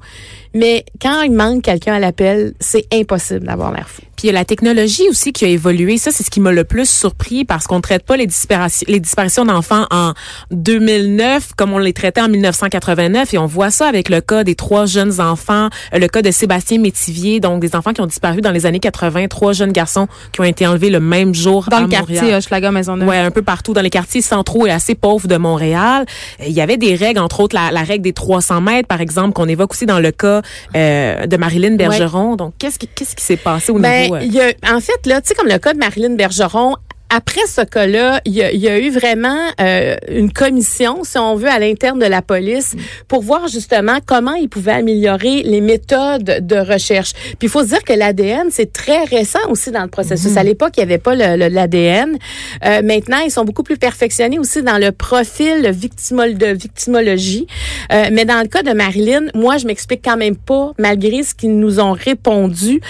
Mais 0.55 0.85
quand 1.01 1.21
il 1.21 1.33
manque 1.33 1.63
quelqu'un 1.63 1.95
à 1.95 1.99
l'appel, 1.99 2.53
c'est 2.61 2.87
impossible 2.93 3.45
d'avoir 3.45 3.73
l'air 3.73 3.89
fou. 3.89 4.01
Puis 4.25 4.29
il 4.29 4.33
y 4.33 4.35
a 4.37 4.39
la 4.39 4.45
technologie 4.45 5.07
aussi 5.07 5.33
qui 5.33 5.45
a 5.45 5.49
évolué. 5.49 5.99
Ça, 5.99 6.09
c'est 6.11 6.23
ce 6.23 6.31
qui 6.31 6.39
m'a 6.39 6.51
le 6.51 6.63
plus 6.63 6.89
surpris 6.89 7.45
parce 7.45 7.67
qu'on 7.67 7.75
ne 7.75 7.81
traite 7.81 8.03
pas 8.03 8.17
les 8.17 8.25
disparitions, 8.25 8.85
les 8.89 8.99
disparitions 8.99 9.45
d'enfants 9.45 9.85
en 9.91 10.13
2009 10.49 11.53
comme 11.55 11.73
on 11.73 11.77
les 11.77 11.93
traitait 11.93 12.21
en 12.21 12.27
1989. 12.27 13.35
Et 13.35 13.37
on 13.37 13.45
voit 13.45 13.69
ça 13.69 13.87
avec 13.87 14.09
le 14.09 14.21
cas 14.21 14.43
des 14.43 14.55
trois 14.55 14.87
jeunes 14.87 15.21
enfants, 15.21 15.69
euh, 15.93 15.99
le 15.99 16.07
cas 16.07 16.23
de 16.23 16.31
Sébastien 16.31 16.79
Métivier, 16.79 17.39
donc 17.39 17.61
des 17.61 17.75
enfants 17.75 17.93
qui 17.93 18.01
ont 18.01 18.07
disparu 18.07 18.41
dans 18.41 18.49
les 18.49 18.65
années 18.65 18.79
80, 18.79 19.27
trois 19.27 19.53
jeunes 19.53 19.71
garçons 19.71 20.07
qui 20.31 20.41
ont 20.41 20.45
été 20.45 20.65
enlevés 20.65 20.89
le 20.89 20.99
même 20.99 21.35
jour 21.35 21.67
dans 21.69 21.77
à 21.77 21.81
le 21.81 21.87
quartier 21.87 22.33
Hochelaga 22.33 22.71
Maisonneuve. 22.71 23.07
Ouais, 23.07 23.19
un 23.19 23.29
peu 23.29 23.43
partout 23.43 23.73
dans 23.73 23.81
les 23.81 23.91
quartiers 23.91 24.23
centraux 24.23 24.65
et 24.65 24.71
assez 24.71 24.95
pauvres 24.95 25.27
de 25.27 25.37
Montréal. 25.37 26.07
Il 26.39 26.53
y 26.53 26.61
avait 26.61 26.77
des 26.77 26.95
règles, 26.95 27.19
entre 27.19 27.41
autres 27.41 27.55
la, 27.55 27.69
la 27.69 27.83
règle 27.83 28.01
des 28.01 28.13
300 28.13 28.61
mètres, 28.61 28.87
par 28.87 29.01
exemple, 29.01 29.33
qu'on 29.33 29.47
évoque 29.47 29.73
aussi 29.73 29.85
dans 29.85 29.99
le 29.99 30.11
cas 30.11 30.41
euh, 30.75 31.27
de 31.27 31.37
Marilyn 31.37 31.75
Bergeron. 31.75 32.31
Ouais. 32.31 32.37
Donc, 32.37 32.53
qu'est-ce 32.57 32.79
qui, 32.79 32.87
qu'est-ce 32.87 33.15
qui 33.15 33.23
s'est 33.23 33.37
passé 33.37 33.71
au 33.71 33.77
ben, 33.77 34.03
niveau... 34.03 34.14
Y 34.23 34.39
a, 34.39 34.53
en 34.75 34.79
fait, 34.79 35.05
là, 35.05 35.21
tu 35.21 35.29
sais, 35.29 35.35
comme 35.35 35.47
le 35.47 35.57
cas 35.57 35.73
de 35.73 35.79
Marilyn 35.79 36.15
Bergeron, 36.15 36.75
après 37.15 37.47
ce 37.47 37.61
cas-là, 37.61 38.19
il 38.25 38.33
y, 38.33 38.43
a, 38.43 38.51
il 38.51 38.59
y 38.59 38.67
a 38.67 38.77
eu 38.77 38.89
vraiment 38.89 39.47
euh, 39.61 39.95
une 40.09 40.33
commission, 40.33 41.05
si 41.05 41.17
on 41.17 41.35
veut, 41.35 41.47
à 41.47 41.59
l'interne 41.59 41.97
de 41.97 42.05
la 42.05 42.21
police 42.21 42.75
pour 43.07 43.21
voir 43.21 43.47
justement 43.47 43.99
comment 44.05 44.33
ils 44.33 44.49
pouvaient 44.49 44.73
améliorer 44.73 45.41
les 45.43 45.61
méthodes 45.61 46.45
de 46.45 46.55
recherche. 46.57 47.13
Puis 47.39 47.47
il 47.47 47.49
faut 47.49 47.63
se 47.63 47.69
dire 47.69 47.83
que 47.83 47.93
l'ADN, 47.93 48.47
c'est 48.51 48.73
très 48.73 49.05
récent 49.05 49.39
aussi 49.47 49.71
dans 49.71 49.83
le 49.83 49.87
processus. 49.87 50.33
Mm. 50.33 50.37
À 50.37 50.43
l'époque, 50.43 50.73
il 50.75 50.81
n'y 50.81 50.91
avait 50.91 50.97
pas 50.97 51.15
l'ADN. 51.15 52.17
Euh, 52.65 52.81
maintenant, 52.81 53.19
ils 53.19 53.31
sont 53.31 53.45
beaucoup 53.45 53.63
plus 53.63 53.77
perfectionnés 53.77 54.37
aussi 54.37 54.61
dans 54.61 54.77
le 54.77 54.91
profil 54.91 55.69
victimol 55.71 56.37
de 56.37 56.47
victimologie. 56.47 57.47
Euh, 57.93 58.09
mais 58.11 58.25
dans 58.25 58.41
le 58.41 58.47
cas 58.47 58.61
de 58.61 58.73
Marilyn, 58.73 59.27
moi, 59.33 59.55
je 59.55 59.67
m'explique 59.67 60.01
quand 60.03 60.17
même 60.17 60.35
pas, 60.35 60.73
malgré 60.77 61.23
ce 61.23 61.33
qu'ils 61.33 61.57
nous 61.57 61.79
ont 61.79 61.93
répondu, 61.93 62.81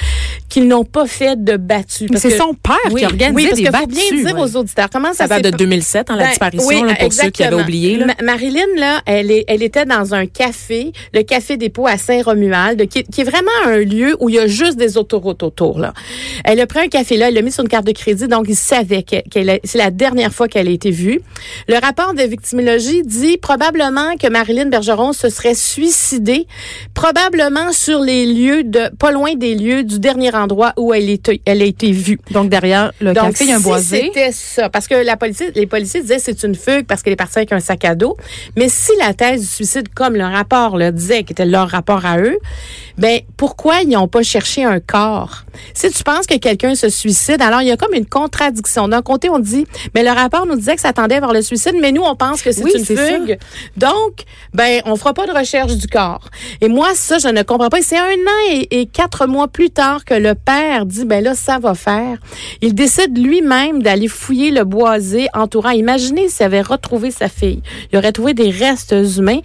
qu'ils 0.49 0.67
n'ont 0.67 0.85
pas 0.85 1.05
fait 1.05 1.43
de 1.43 1.57
battu. 1.57 2.07
C'est 2.15 2.37
son 2.37 2.55
père 2.55 2.75
oui, 2.91 3.01
qui 3.01 3.05
organisait 3.05 3.53
oui, 3.53 3.67
parce 3.69 3.87
des 3.87 3.95
que 4.09 4.14
dire 4.23 4.37
aux 4.37 4.55
auditeurs 4.55 4.89
comment 4.91 5.13
ça, 5.13 5.27
ça 5.27 5.39
date 5.39 5.53
de 5.53 5.57
2007 5.57 6.09
hein, 6.09 6.15
la 6.15 6.23
ben, 6.23 6.29
disparition 6.29 6.67
oui, 6.67 6.81
là, 6.81 6.95
pour 6.95 7.13
ceux 7.13 7.29
qui 7.29 7.43
avaient 7.43 7.61
oublié 7.61 7.97
là. 7.97 8.07
Ma 8.07 8.33
Marilyn 8.33 8.65
là, 8.77 9.01
elle 9.05 9.31
est 9.31 9.45
elle 9.47 9.63
était 9.63 9.85
dans 9.85 10.13
un 10.13 10.25
café, 10.25 10.91
le 11.13 11.23
café 11.23 11.57
dépôt 11.57 11.87
à 11.87 11.97
Saint-Romuald, 11.97 12.87
qui, 12.87 13.03
qui, 13.03 13.21
est 13.21 13.23
vraiment 13.23 13.51
un 13.65 13.77
lieu 13.77 14.15
où 14.19 14.29
il 14.29 14.35
y 14.35 14.39
a 14.39 14.47
juste 14.47 14.77
des 14.77 14.97
autoroutes 14.97 15.43
autour 15.43 15.79
là. 15.79 15.93
Elle 16.43 16.59
a 16.59 16.67
pris 16.67 16.79
un 16.79 16.87
café 16.87 17.17
là, 17.17 17.29
elle 17.29 17.33
l'a 17.33 17.41
mis 17.41 17.51
sur 17.51 17.63
une 17.63 17.69
carte 17.69 17.85
de 17.85 17.91
crédit 17.91 18.27
donc 18.27 18.45
il 18.49 18.55
savait 18.55 19.03
qu'elle 19.03 19.23
qu 19.23 19.39
c'est 19.63 19.77
la 19.77 19.91
dernière 19.91 20.33
fois 20.33 20.47
qu'elle 20.47 20.67
a 20.67 20.71
été 20.71 20.91
vue. 20.91 21.21
Le 21.67 21.77
rapport 21.79 22.13
de 22.13 22.23
victimologie 22.23 23.03
dit 23.03 23.37
probablement 23.37 24.15
que 24.17 24.27
Marilyn 24.27 24.65
Bergeron 24.65 25.13
se 25.13 25.29
serait 25.29 25.55
suicidée 25.55 26.47
probablement 26.93 27.71
sur 27.71 27.99
les 27.99 28.25
lieux 28.25 28.63
de 28.63 28.89
pas 28.97 29.11
loin 29.11 29.35
des 29.35 29.55
lieux 29.55 29.83
du 29.83 29.99
dernier 29.99 30.33
endroit 30.35 30.73
où 30.77 30.93
elle 30.93 31.09
était 31.09 31.41
elle 31.45 31.61
a 31.61 31.65
été 31.65 31.91
vue. 31.91 32.19
Donc 32.31 32.49
derrière 32.49 32.91
le 32.99 33.13
donc, 33.13 33.31
café, 33.31 33.45
il 33.45 33.49
y 33.49 33.53
a 33.53 33.57
un 33.57 33.59
boisé. 33.59 33.94
C'était 34.01 34.31
ça 34.31 34.69
parce 34.69 34.87
que 34.87 34.95
la 34.95 35.17
police 35.17 35.43
les 35.55 35.67
policiers 35.67 36.01
disaient 36.01 36.19
c'est 36.19 36.43
une 36.43 36.55
fugue 36.55 36.85
parce 36.85 37.01
qu'elle 37.01 37.13
est 37.13 37.17
partie 37.17 37.39
avec 37.39 37.51
un 37.51 37.59
sac 37.59 37.85
à 37.85 37.95
dos. 37.95 38.17
Mais 38.55 38.69
si 38.69 38.91
la 38.99 39.13
thèse 39.13 39.41
du 39.41 39.47
suicide, 39.47 39.89
comme 39.93 40.15
le 40.15 40.25
rapport 40.25 40.77
le 40.77 40.91
disait, 40.91 41.23
qui 41.23 41.33
était 41.33 41.45
leur 41.45 41.69
rapport 41.69 42.05
à 42.05 42.19
eux, 42.19 42.37
ben 42.97 43.19
pourquoi 43.37 43.81
ils 43.81 43.89
n'ont 43.89 44.07
pas 44.07 44.23
cherché 44.23 44.63
un 44.63 44.79
corps? 44.79 45.43
Si 45.73 45.89
tu 45.91 46.03
penses 46.03 46.25
que 46.25 46.37
quelqu'un 46.37 46.75
se 46.75 46.89
suicide, 46.89 47.41
alors 47.41 47.61
il 47.61 47.67
y 47.67 47.71
a 47.71 47.77
comme 47.77 47.93
une 47.93 48.05
contradiction. 48.05 48.87
D'un 48.87 49.01
côté, 49.01 49.29
on 49.29 49.39
dit, 49.39 49.65
mais 49.93 50.03
le 50.03 50.11
rapport 50.11 50.45
nous 50.45 50.55
disait 50.55 50.75
que 50.75 50.81
ça 50.81 50.93
tendait 50.93 51.19
vers 51.19 51.33
le 51.33 51.41
suicide, 51.41 51.75
mais 51.79 51.91
nous, 51.91 52.03
on 52.03 52.15
pense 52.15 52.41
que 52.41 52.51
c'est 52.51 52.63
oui, 52.63 52.71
une 52.75 52.85
fugue. 52.85 53.37
Ça. 53.39 53.89
Donc, 53.89 54.23
ben, 54.53 54.81
on 54.85 54.95
fera 54.95 55.13
pas 55.13 55.27
de 55.27 55.31
recherche 55.31 55.75
du 55.75 55.87
corps. 55.87 56.29
Et 56.61 56.67
moi, 56.67 56.89
ça, 56.95 57.17
je 57.17 57.27
ne 57.27 57.41
comprends 57.43 57.69
pas. 57.69 57.81
C'est 57.81 57.97
un 57.97 58.01
an 58.01 58.51
et, 58.51 58.81
et 58.81 58.85
quatre 58.85 59.27
mois 59.27 59.47
plus 59.47 59.69
tard 59.69 60.05
que 60.05 60.13
le 60.13 60.35
père 60.35 60.85
dit, 60.85 61.05
ben 61.05 61.23
là, 61.23 61.35
ça 61.35 61.59
va 61.59 61.73
faire. 61.73 62.17
Il 62.61 62.73
décide 62.73 63.17
lui-même 63.17 63.81
d'aller 63.85 64.07
fouiller 64.07 64.51
le 64.51 64.63
boisé 64.63 65.27
entourant. 65.33 65.69
Imaginez 65.69 66.27
s'il 66.27 66.45
avait 66.45 66.61
retrouvé 66.61 67.11
sa 67.11 67.29
fille. 67.29 67.61
Il 67.91 67.97
aurait 67.97 68.11
trouvé 68.11 68.33
des 68.33 68.49
restes 68.49 68.95
humains. 69.17 69.39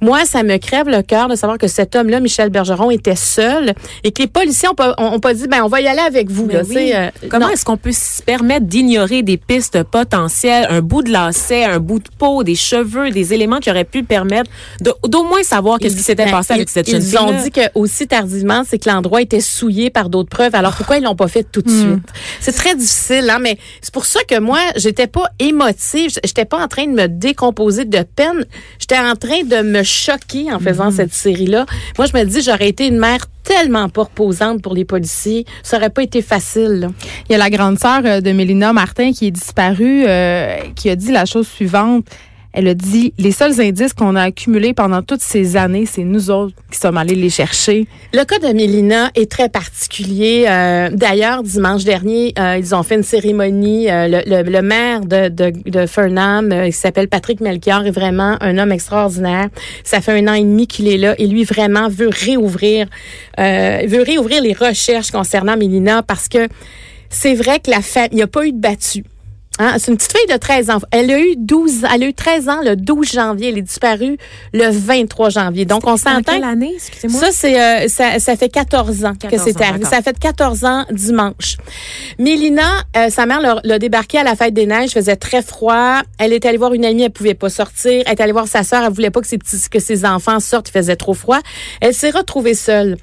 Moi, 0.00 0.24
ça 0.24 0.42
me 0.42 0.56
crève 0.56 0.88
le 0.88 1.02
cœur 1.02 1.28
de 1.28 1.34
savoir 1.36 1.58
que 1.58 1.68
cet 1.68 1.94
homme-là, 1.94 2.20
Michel 2.20 2.48
Bergeron, 2.50 2.90
était 2.90 3.16
seul 3.16 3.74
et 4.02 4.10
que 4.12 4.22
les 4.22 4.28
policiers 4.28 4.68
ont 4.68 4.74
pas, 4.74 4.94
ont, 4.98 5.20
pas 5.20 5.34
dit, 5.34 5.46
ben, 5.46 5.62
on 5.62 5.68
va 5.68 5.80
y 5.80 5.86
aller 5.86 6.00
avec 6.00 6.30
vous. 6.30 6.48
Là, 6.48 6.62
oui. 6.68 6.92
euh, 6.94 7.10
Comment 7.28 7.48
est-ce 7.50 7.64
qu'on 7.64 7.76
peut 7.76 7.92
se 7.92 8.22
permettre 8.22 8.66
d'ignorer 8.66 9.22
des 9.22 9.36
pistes 9.36 9.82
potentielles, 9.84 10.66
un 10.70 10.80
bout 10.80 11.02
de 11.02 11.10
lacet, 11.10 11.64
un 11.64 11.78
bout 11.78 11.98
de 11.98 12.08
peau, 12.18 12.42
des 12.44 12.54
cheveux, 12.54 13.10
des 13.10 13.34
éléments 13.34 13.60
qui 13.60 13.70
auraient 13.70 13.84
pu 13.84 14.02
permettre 14.02 14.50
d'au 14.80 15.22
moins 15.24 15.42
savoir 15.42 15.78
qu'est-ce 15.78 15.96
qui 15.96 16.02
s'était 16.02 16.30
passé 16.30 16.48
ben, 16.50 16.54
avec 16.56 16.70
cette 16.70 16.90
jeune 16.90 17.02
fille 17.02 17.10
Ils 17.12 17.18
ont 17.18 17.42
dit 17.42 17.50
que 17.50 17.60
aussi 17.74 18.06
tardivement, 18.08 18.62
c'est 18.66 18.78
que 18.78 18.88
l'endroit 18.88 19.20
était 19.20 19.40
souillé 19.40 19.90
par 19.90 20.08
d'autres 20.08 20.30
preuves. 20.30 20.54
Alors 20.54 20.74
pourquoi 20.74 20.96
ils 20.96 21.02
l'ont 21.04 21.14
pas 21.16 21.28
fait 21.28 21.44
tout 21.44 21.60
de 21.60 21.70
Hmm. 21.70 21.80
suite? 21.92 22.08
C'est 22.40 22.52
très 22.52 22.74
difficile, 22.74 23.28
hein, 23.30 23.38
mais 23.40 23.58
c'est 23.82 23.92
pour 23.92 24.04
ça 24.06 24.20
que 24.28 24.38
moi, 24.38 24.60
j'étais 24.76 25.08
pas 25.08 25.26
émotive, 25.38 26.10
j'étais 26.24 26.44
pas 26.44 26.62
en 26.62 26.68
train 26.68 26.86
de 26.86 26.92
me 26.92 27.08
décomposer 27.08 27.84
de 27.84 28.02
peine, 28.02 28.44
j'étais 28.78 28.98
en 28.98 29.16
train 29.16 29.42
de 29.42 29.62
me 29.62 29.82
choquer 29.82 30.52
en 30.52 30.58
faisant 30.60 30.90
Hmm. 30.90 30.96
cette 30.96 31.12
série-là. 31.12 31.66
Moi, 31.98 32.06
je 32.06 32.16
me 32.16 32.24
dis, 32.24 32.42
j'aurais 32.42 32.68
été 32.68 32.86
une 32.86 32.98
mère 32.98 33.26
tellement 33.44 33.88
pas 33.88 34.02
reposante 34.04 34.62
pour 34.62 34.72
les 34.74 34.84
policiers. 34.84 35.44
Ça 35.64 35.76
aurait 35.78 35.90
pas 35.90 36.02
été 36.04 36.22
facile. 36.22 36.80
Là. 36.80 36.88
Il 37.28 37.32
y 37.32 37.34
a 37.34 37.38
la 37.38 37.50
grande 37.50 37.78
sœur 37.78 38.02
de 38.22 38.32
Mélina 38.32 38.72
Martin 38.72 39.12
qui 39.12 39.26
est 39.26 39.30
disparue, 39.32 40.04
euh, 40.06 40.56
qui 40.76 40.88
a 40.88 40.96
dit 40.96 41.10
la 41.10 41.24
chose 41.24 41.48
suivante. 41.48 42.04
Elle 42.52 42.68
a 42.68 42.74
dit 42.74 43.14
les 43.18 43.32
seuls 43.32 43.60
indices 43.60 43.94
qu'on 43.94 44.14
a 44.16 44.22
accumulés 44.22 44.74
pendant 44.74 45.02
toutes 45.02 45.22
ces 45.22 45.56
années, 45.56 45.86
c'est 45.86 46.04
nous 46.04 46.30
autres 46.30 46.54
qui 46.70 46.78
sommes 46.78 46.96
allés 46.96 47.14
les 47.14 47.30
chercher. 47.30 47.86
Le 48.12 48.24
cas 48.24 48.38
de 48.38 48.52
Mélina 48.52 49.10
est 49.14 49.30
très 49.30 49.48
particulier. 49.48 50.46
Euh, 50.48 50.90
D'ailleurs, 50.92 51.42
dimanche 51.42 51.84
dernier, 51.84 52.34
euh, 52.38 52.56
ils 52.58 52.74
ont 52.74 52.82
fait 52.82 52.96
une 52.96 53.02
cérémonie. 53.02 53.90
Euh, 53.90 54.22
le, 54.26 54.60
maire 54.62 55.00
de, 55.00 55.32
euh, 55.32 56.66
il 56.66 56.72
s'appelle 56.72 57.08
Patrick 57.08 57.40
Melchior, 57.40 57.86
est 57.86 57.90
vraiment 57.90 58.36
un 58.40 58.58
homme 58.58 58.72
extraordinaire. 58.72 59.48
Ça 59.84 60.00
fait 60.00 60.12
un 60.12 60.28
an 60.28 60.34
et 60.34 60.42
demi 60.42 60.66
qu'il 60.66 60.88
est 60.88 60.98
là 60.98 61.14
et 61.18 61.26
lui 61.26 61.44
vraiment 61.44 61.88
veut 61.88 62.08
réouvrir, 62.08 62.86
veut 63.38 64.02
réouvrir 64.02 64.42
les 64.42 64.52
recherches 64.52 65.10
concernant 65.10 65.56
Mélina 65.56 66.02
parce 66.02 66.28
que 66.28 66.48
c'est 67.08 67.34
vrai 67.34 67.60
que 67.60 67.70
la 67.70 67.80
famille, 67.80 68.10
il 68.12 68.16
n'y 68.16 68.22
a 68.22 68.26
pas 68.26 68.46
eu 68.46 68.52
de 68.52 68.60
battu. 68.60 69.04
Hein? 69.58 69.74
C'est 69.78 69.90
une 69.90 69.98
petite 69.98 70.16
fille 70.16 70.26
de 70.34 70.38
13 70.38 70.70
ans. 70.70 70.78
Elle 70.90 71.10
a 71.10 71.18
eu 71.18 71.34
12, 71.36 71.84
elle 71.94 72.02
a 72.02 72.06
eu 72.06 72.14
13 72.14 72.48
ans 72.48 72.60
le 72.64 72.74
12 72.74 73.12
janvier. 73.12 73.50
Elle 73.50 73.58
est 73.58 73.62
disparue 73.62 74.16
le 74.54 74.70
23 74.70 75.28
janvier. 75.28 75.66
Donc, 75.66 75.86
on 75.86 75.96
s'entend. 75.96 76.32
quelle 76.32 76.44
année, 76.44 76.72
excusez-moi? 76.74 77.20
Ça, 77.20 77.28
c'est, 77.32 77.60
euh, 77.60 77.88
ça, 77.88 78.18
ça 78.18 78.36
fait 78.36 78.48
14 78.48 79.04
ans 79.04 79.12
14 79.18 79.44
que 79.44 79.50
c'est 79.50 79.62
arrivé. 79.62 79.84
Ça 79.84 80.00
fait 80.00 80.18
14 80.18 80.64
ans 80.64 80.86
dimanche. 80.90 81.58
Mélina, 82.18 82.62
euh, 82.96 83.10
sa 83.10 83.26
mère 83.26 83.40
l'a, 83.40 83.60
l'a 83.62 83.78
débarqué 83.78 84.18
à 84.18 84.24
la 84.24 84.36
fête 84.36 84.54
des 84.54 84.66
neiges, 84.66 84.90
faisait 84.90 85.16
très 85.16 85.42
froid. 85.42 86.00
Elle 86.18 86.32
est 86.32 86.46
allée 86.46 86.58
voir 86.58 86.72
une 86.72 86.86
amie, 86.86 87.02
elle 87.02 87.10
pouvait 87.10 87.34
pas 87.34 87.50
sortir. 87.50 88.02
Elle 88.06 88.12
est 88.12 88.20
allée 88.20 88.32
voir 88.32 88.48
sa 88.48 88.62
sœur, 88.62 88.82
elle 88.84 88.92
voulait 88.92 89.10
pas 89.10 89.20
que 89.20 89.26
ses 89.26 89.38
petits, 89.38 89.68
que 89.70 89.80
ses 89.80 90.06
enfants 90.06 90.40
sortent, 90.40 90.70
il 90.70 90.72
faisait 90.72 90.96
trop 90.96 91.14
froid. 91.14 91.40
Elle 91.82 91.94
s'est 91.94 92.10
retrouvée 92.10 92.54
seule. 92.54 92.96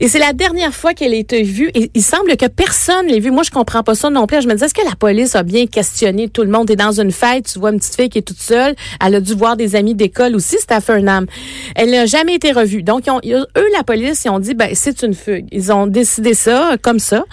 Et 0.00 0.08
c'est 0.08 0.18
la 0.18 0.32
dernière 0.32 0.74
fois 0.74 0.94
qu'elle 0.94 1.12
a 1.12 1.16
été 1.16 1.42
vue. 1.42 1.70
Et 1.74 1.90
il 1.94 2.02
semble 2.02 2.36
que 2.38 2.46
personne 2.46 3.06
l'ait 3.06 3.20
vue. 3.20 3.30
Moi, 3.30 3.42
je 3.42 3.50
comprends 3.50 3.82
pas 3.82 3.94
ça 3.94 4.08
non 4.08 4.26
plus. 4.26 4.40
Je 4.40 4.48
me 4.48 4.54
disais, 4.54 4.66
est-ce 4.66 4.74
que 4.74 4.88
la 4.88 4.96
police 4.96 5.36
a 5.36 5.42
bien 5.42 5.66
questionné 5.66 5.89
tout 6.32 6.42
le 6.42 6.50
monde? 6.50 6.68
T'es 6.68 6.76
dans 6.76 7.00
une 7.00 7.12
fête, 7.12 7.52
tu 7.52 7.58
vois 7.58 7.70
une 7.70 7.78
petite 7.78 7.96
fille 7.96 8.08
qui 8.08 8.18
est 8.18 8.22
toute 8.22 8.40
seule. 8.40 8.74
Elle 9.04 9.14
a 9.14 9.20
dû 9.20 9.34
voir 9.34 9.56
des 9.56 9.76
amis 9.76 9.94
d'école 9.94 10.34
aussi, 10.34 10.56
c'était 10.58 10.74
à 10.74 10.80
Fernam. 10.80 11.26
Elle 11.74 11.90
n'a 11.90 12.06
jamais 12.06 12.34
été 12.34 12.52
revue. 12.52 12.82
Donc, 12.82 13.08
eux, 13.08 13.46
la 13.76 13.82
police, 13.84 14.24
ils 14.24 14.30
ont 14.30 14.38
dit, 14.38 14.54
ben, 14.54 14.70
c'est 14.74 15.02
une 15.02 15.14
fugue. 15.14 15.46
Ils 15.52 15.72
ont 15.72 15.86
décidé 15.86 16.34
ça, 16.34 16.76
comme 16.82 16.98
ça. 16.98 17.24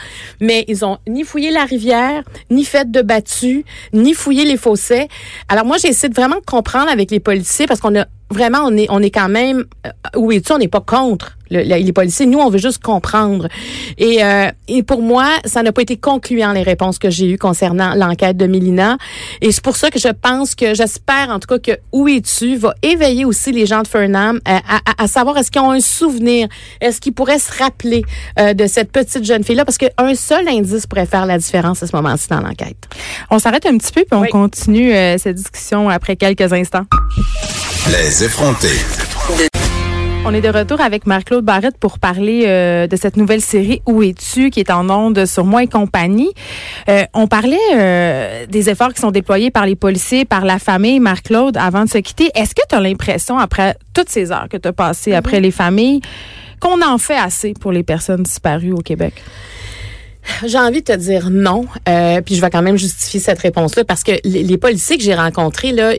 Mais 0.41 0.65
ils 0.67 0.83
ont 0.85 0.97
ni 1.07 1.23
fouillé 1.23 1.51
la 1.51 1.65
rivière, 1.65 2.23
ni 2.49 2.63
fait 2.63 2.89
de 2.89 3.01
battu, 3.01 3.65
ni 3.93 4.13
fouillé 4.13 4.45
les 4.45 4.57
fossés. 4.57 5.07
Alors, 5.49 5.65
moi, 5.65 5.77
j'essaie 5.77 6.09
de 6.09 6.15
vraiment 6.15 6.39
comprendre 6.45 6.89
avec 6.89 7.11
les 7.11 7.19
policiers 7.19 7.67
parce 7.67 7.79
qu'on 7.79 7.95
a 7.97 8.05
vraiment, 8.29 8.59
on 8.65 8.75
est, 8.77 8.87
on 8.89 9.01
est 9.01 9.09
quand 9.11 9.29
même, 9.29 9.65
euh, 9.85 9.89
où 10.17 10.31
es-tu? 10.31 10.51
On 10.53 10.57
n'est 10.57 10.67
pas 10.67 10.81
contre 10.81 11.37
le- 11.49 11.63
le- 11.63 11.75
les 11.83 11.93
policiers. 11.93 12.25
Nous, 12.25 12.39
on 12.39 12.49
veut 12.49 12.57
juste 12.57 12.83
comprendre. 12.83 13.47
Et, 13.97 14.21
euh, 14.23 14.51
et 14.67 14.83
pour 14.83 15.01
moi, 15.01 15.27
ça 15.45 15.63
n'a 15.63 15.71
pas 15.71 15.81
été 15.81 15.95
concluant 15.95 16.51
les 16.51 16.61
réponses 16.63 16.99
que 16.99 17.09
j'ai 17.09 17.29
eues 17.31 17.37
concernant 17.37 17.95
l'enquête 17.95 18.35
de 18.35 18.47
Mélina. 18.47 18.97
Et 19.41 19.51
c'est 19.53 19.63
pour 19.63 19.77
ça 19.77 19.89
que 19.89 19.97
je 19.99 20.09
pense 20.09 20.55
que, 20.55 20.73
j'espère 20.73 21.29
en 21.29 21.39
tout 21.39 21.47
cas 21.47 21.59
que 21.59 21.79
Où 21.93 22.07
es-tu 22.09 22.57
va 22.57 22.73
éveiller 22.83 23.23
aussi 23.23 23.51
les 23.53 23.65
gens 23.65 23.81
de 23.81 23.87
Fernam 23.87 24.37
euh, 24.47 24.51
à, 24.67 24.77
à- 24.77 25.03
à 25.03 25.07
savoir 25.07 25.37
est-ce 25.37 25.49
qu'ils 25.51 25.61
ont 25.61 25.71
un 25.71 25.79
souvenir, 25.79 26.47
est-ce 26.81 26.99
qu'ils 26.99 27.13
pourraient 27.13 27.39
se 27.39 27.51
rappeler 27.63 28.03
euh, 28.39 28.53
de 28.53 28.67
cette 28.67 28.91
petite 28.91 29.23
jeune 29.23 29.43
fille-là, 29.43 29.63
parce 29.63 29.77
qu'un 29.77 30.15
seul 30.15 30.47
indice 30.49 30.85
pourrait 30.85 31.05
faire 31.05 31.25
la 31.25 31.37
différence 31.37 31.81
à 31.81 31.87
ce 31.87 31.95
moment-ci 31.95 32.27
dans 32.29 32.41
l'enquête. 32.41 32.77
On 33.31 33.39
s'arrête 33.39 33.65
un 33.65 33.77
petit 33.77 33.93
peu 33.93 34.01
puis 34.03 34.17
on 34.17 34.21
Oui. 34.21 34.29
continue 34.29 34.93
euh, 34.93 35.17
cette 35.17 35.35
discussion 35.35 35.87
après 35.89 36.15
quelques 36.17 36.51
instants. 36.51 36.83
Les 37.91 38.25
effrontés. 38.25 38.67
On 40.25 40.33
est 40.33 40.41
de 40.41 40.49
retour 40.49 40.81
avec 40.81 41.05
Marc-Claude 41.05 41.45
Barrette 41.45 41.77
pour 41.77 41.99
parler 41.99 42.43
euh, 42.45 42.85
de 42.85 42.95
cette 42.97 43.15
nouvelle 43.15 43.39
série 43.39 43.81
Où 43.85 44.03
es-tu 44.03 44.49
qui 44.49 44.59
est 44.59 44.69
en 44.71 44.89
ondes 44.89 45.25
sur 45.25 45.45
moi 45.45 45.63
et 45.63 45.67
compagnie. 45.67 46.31
Euh, 46.89 47.03
on 47.13 47.27
parlait 47.27 47.55
euh, 47.75 48.45
des 48.47 48.69
efforts 48.69 48.93
qui 48.93 48.99
sont 48.99 49.11
déployés 49.11 49.51
par 49.51 49.65
les 49.65 49.75
policiers, 49.75 50.25
par 50.25 50.43
la 50.43 50.59
famille. 50.59 50.99
Marc-Claude, 50.99 51.55
avant 51.55 51.85
de 51.85 51.89
se 51.89 51.99
quitter, 51.99 52.29
est-ce 52.35 52.53
que 52.53 52.61
tu 52.67 52.75
as 52.75 52.81
l'impression, 52.81 53.37
après 53.37 53.77
toutes 53.93 54.09
ces 54.09 54.33
heures 54.33 54.49
que 54.49 54.57
tu 54.57 54.67
as 54.67 54.73
passées 54.73 55.13
après 55.13 55.39
les 55.39 55.51
familles, 55.51 56.01
qu'on 56.59 56.81
en 56.81 56.97
fait 56.97 57.17
assez 57.17 57.53
pour 57.53 57.71
les 57.71 57.83
personnes 57.83 58.23
disparues 58.23 58.73
au 58.73 58.81
Québec? 58.81 59.23
J'ai 60.45 60.59
envie 60.59 60.81
de 60.81 60.93
te 60.93 60.97
dire 60.97 61.29
non, 61.31 61.65
euh, 61.87 62.19
puis 62.21 62.35
je 62.35 62.41
vais 62.41 62.49
quand 62.49 62.61
même 62.61 62.77
justifier 62.77 63.21
cette 63.21 63.39
réponse-là 63.39 63.85
parce 63.85 64.03
que 64.03 64.11
les, 64.25 64.43
les 64.43 64.57
policiers 64.57 64.97
que 64.97 65.03
j'ai 65.03 65.15
rencontrés 65.15 65.71
là, 65.71 65.93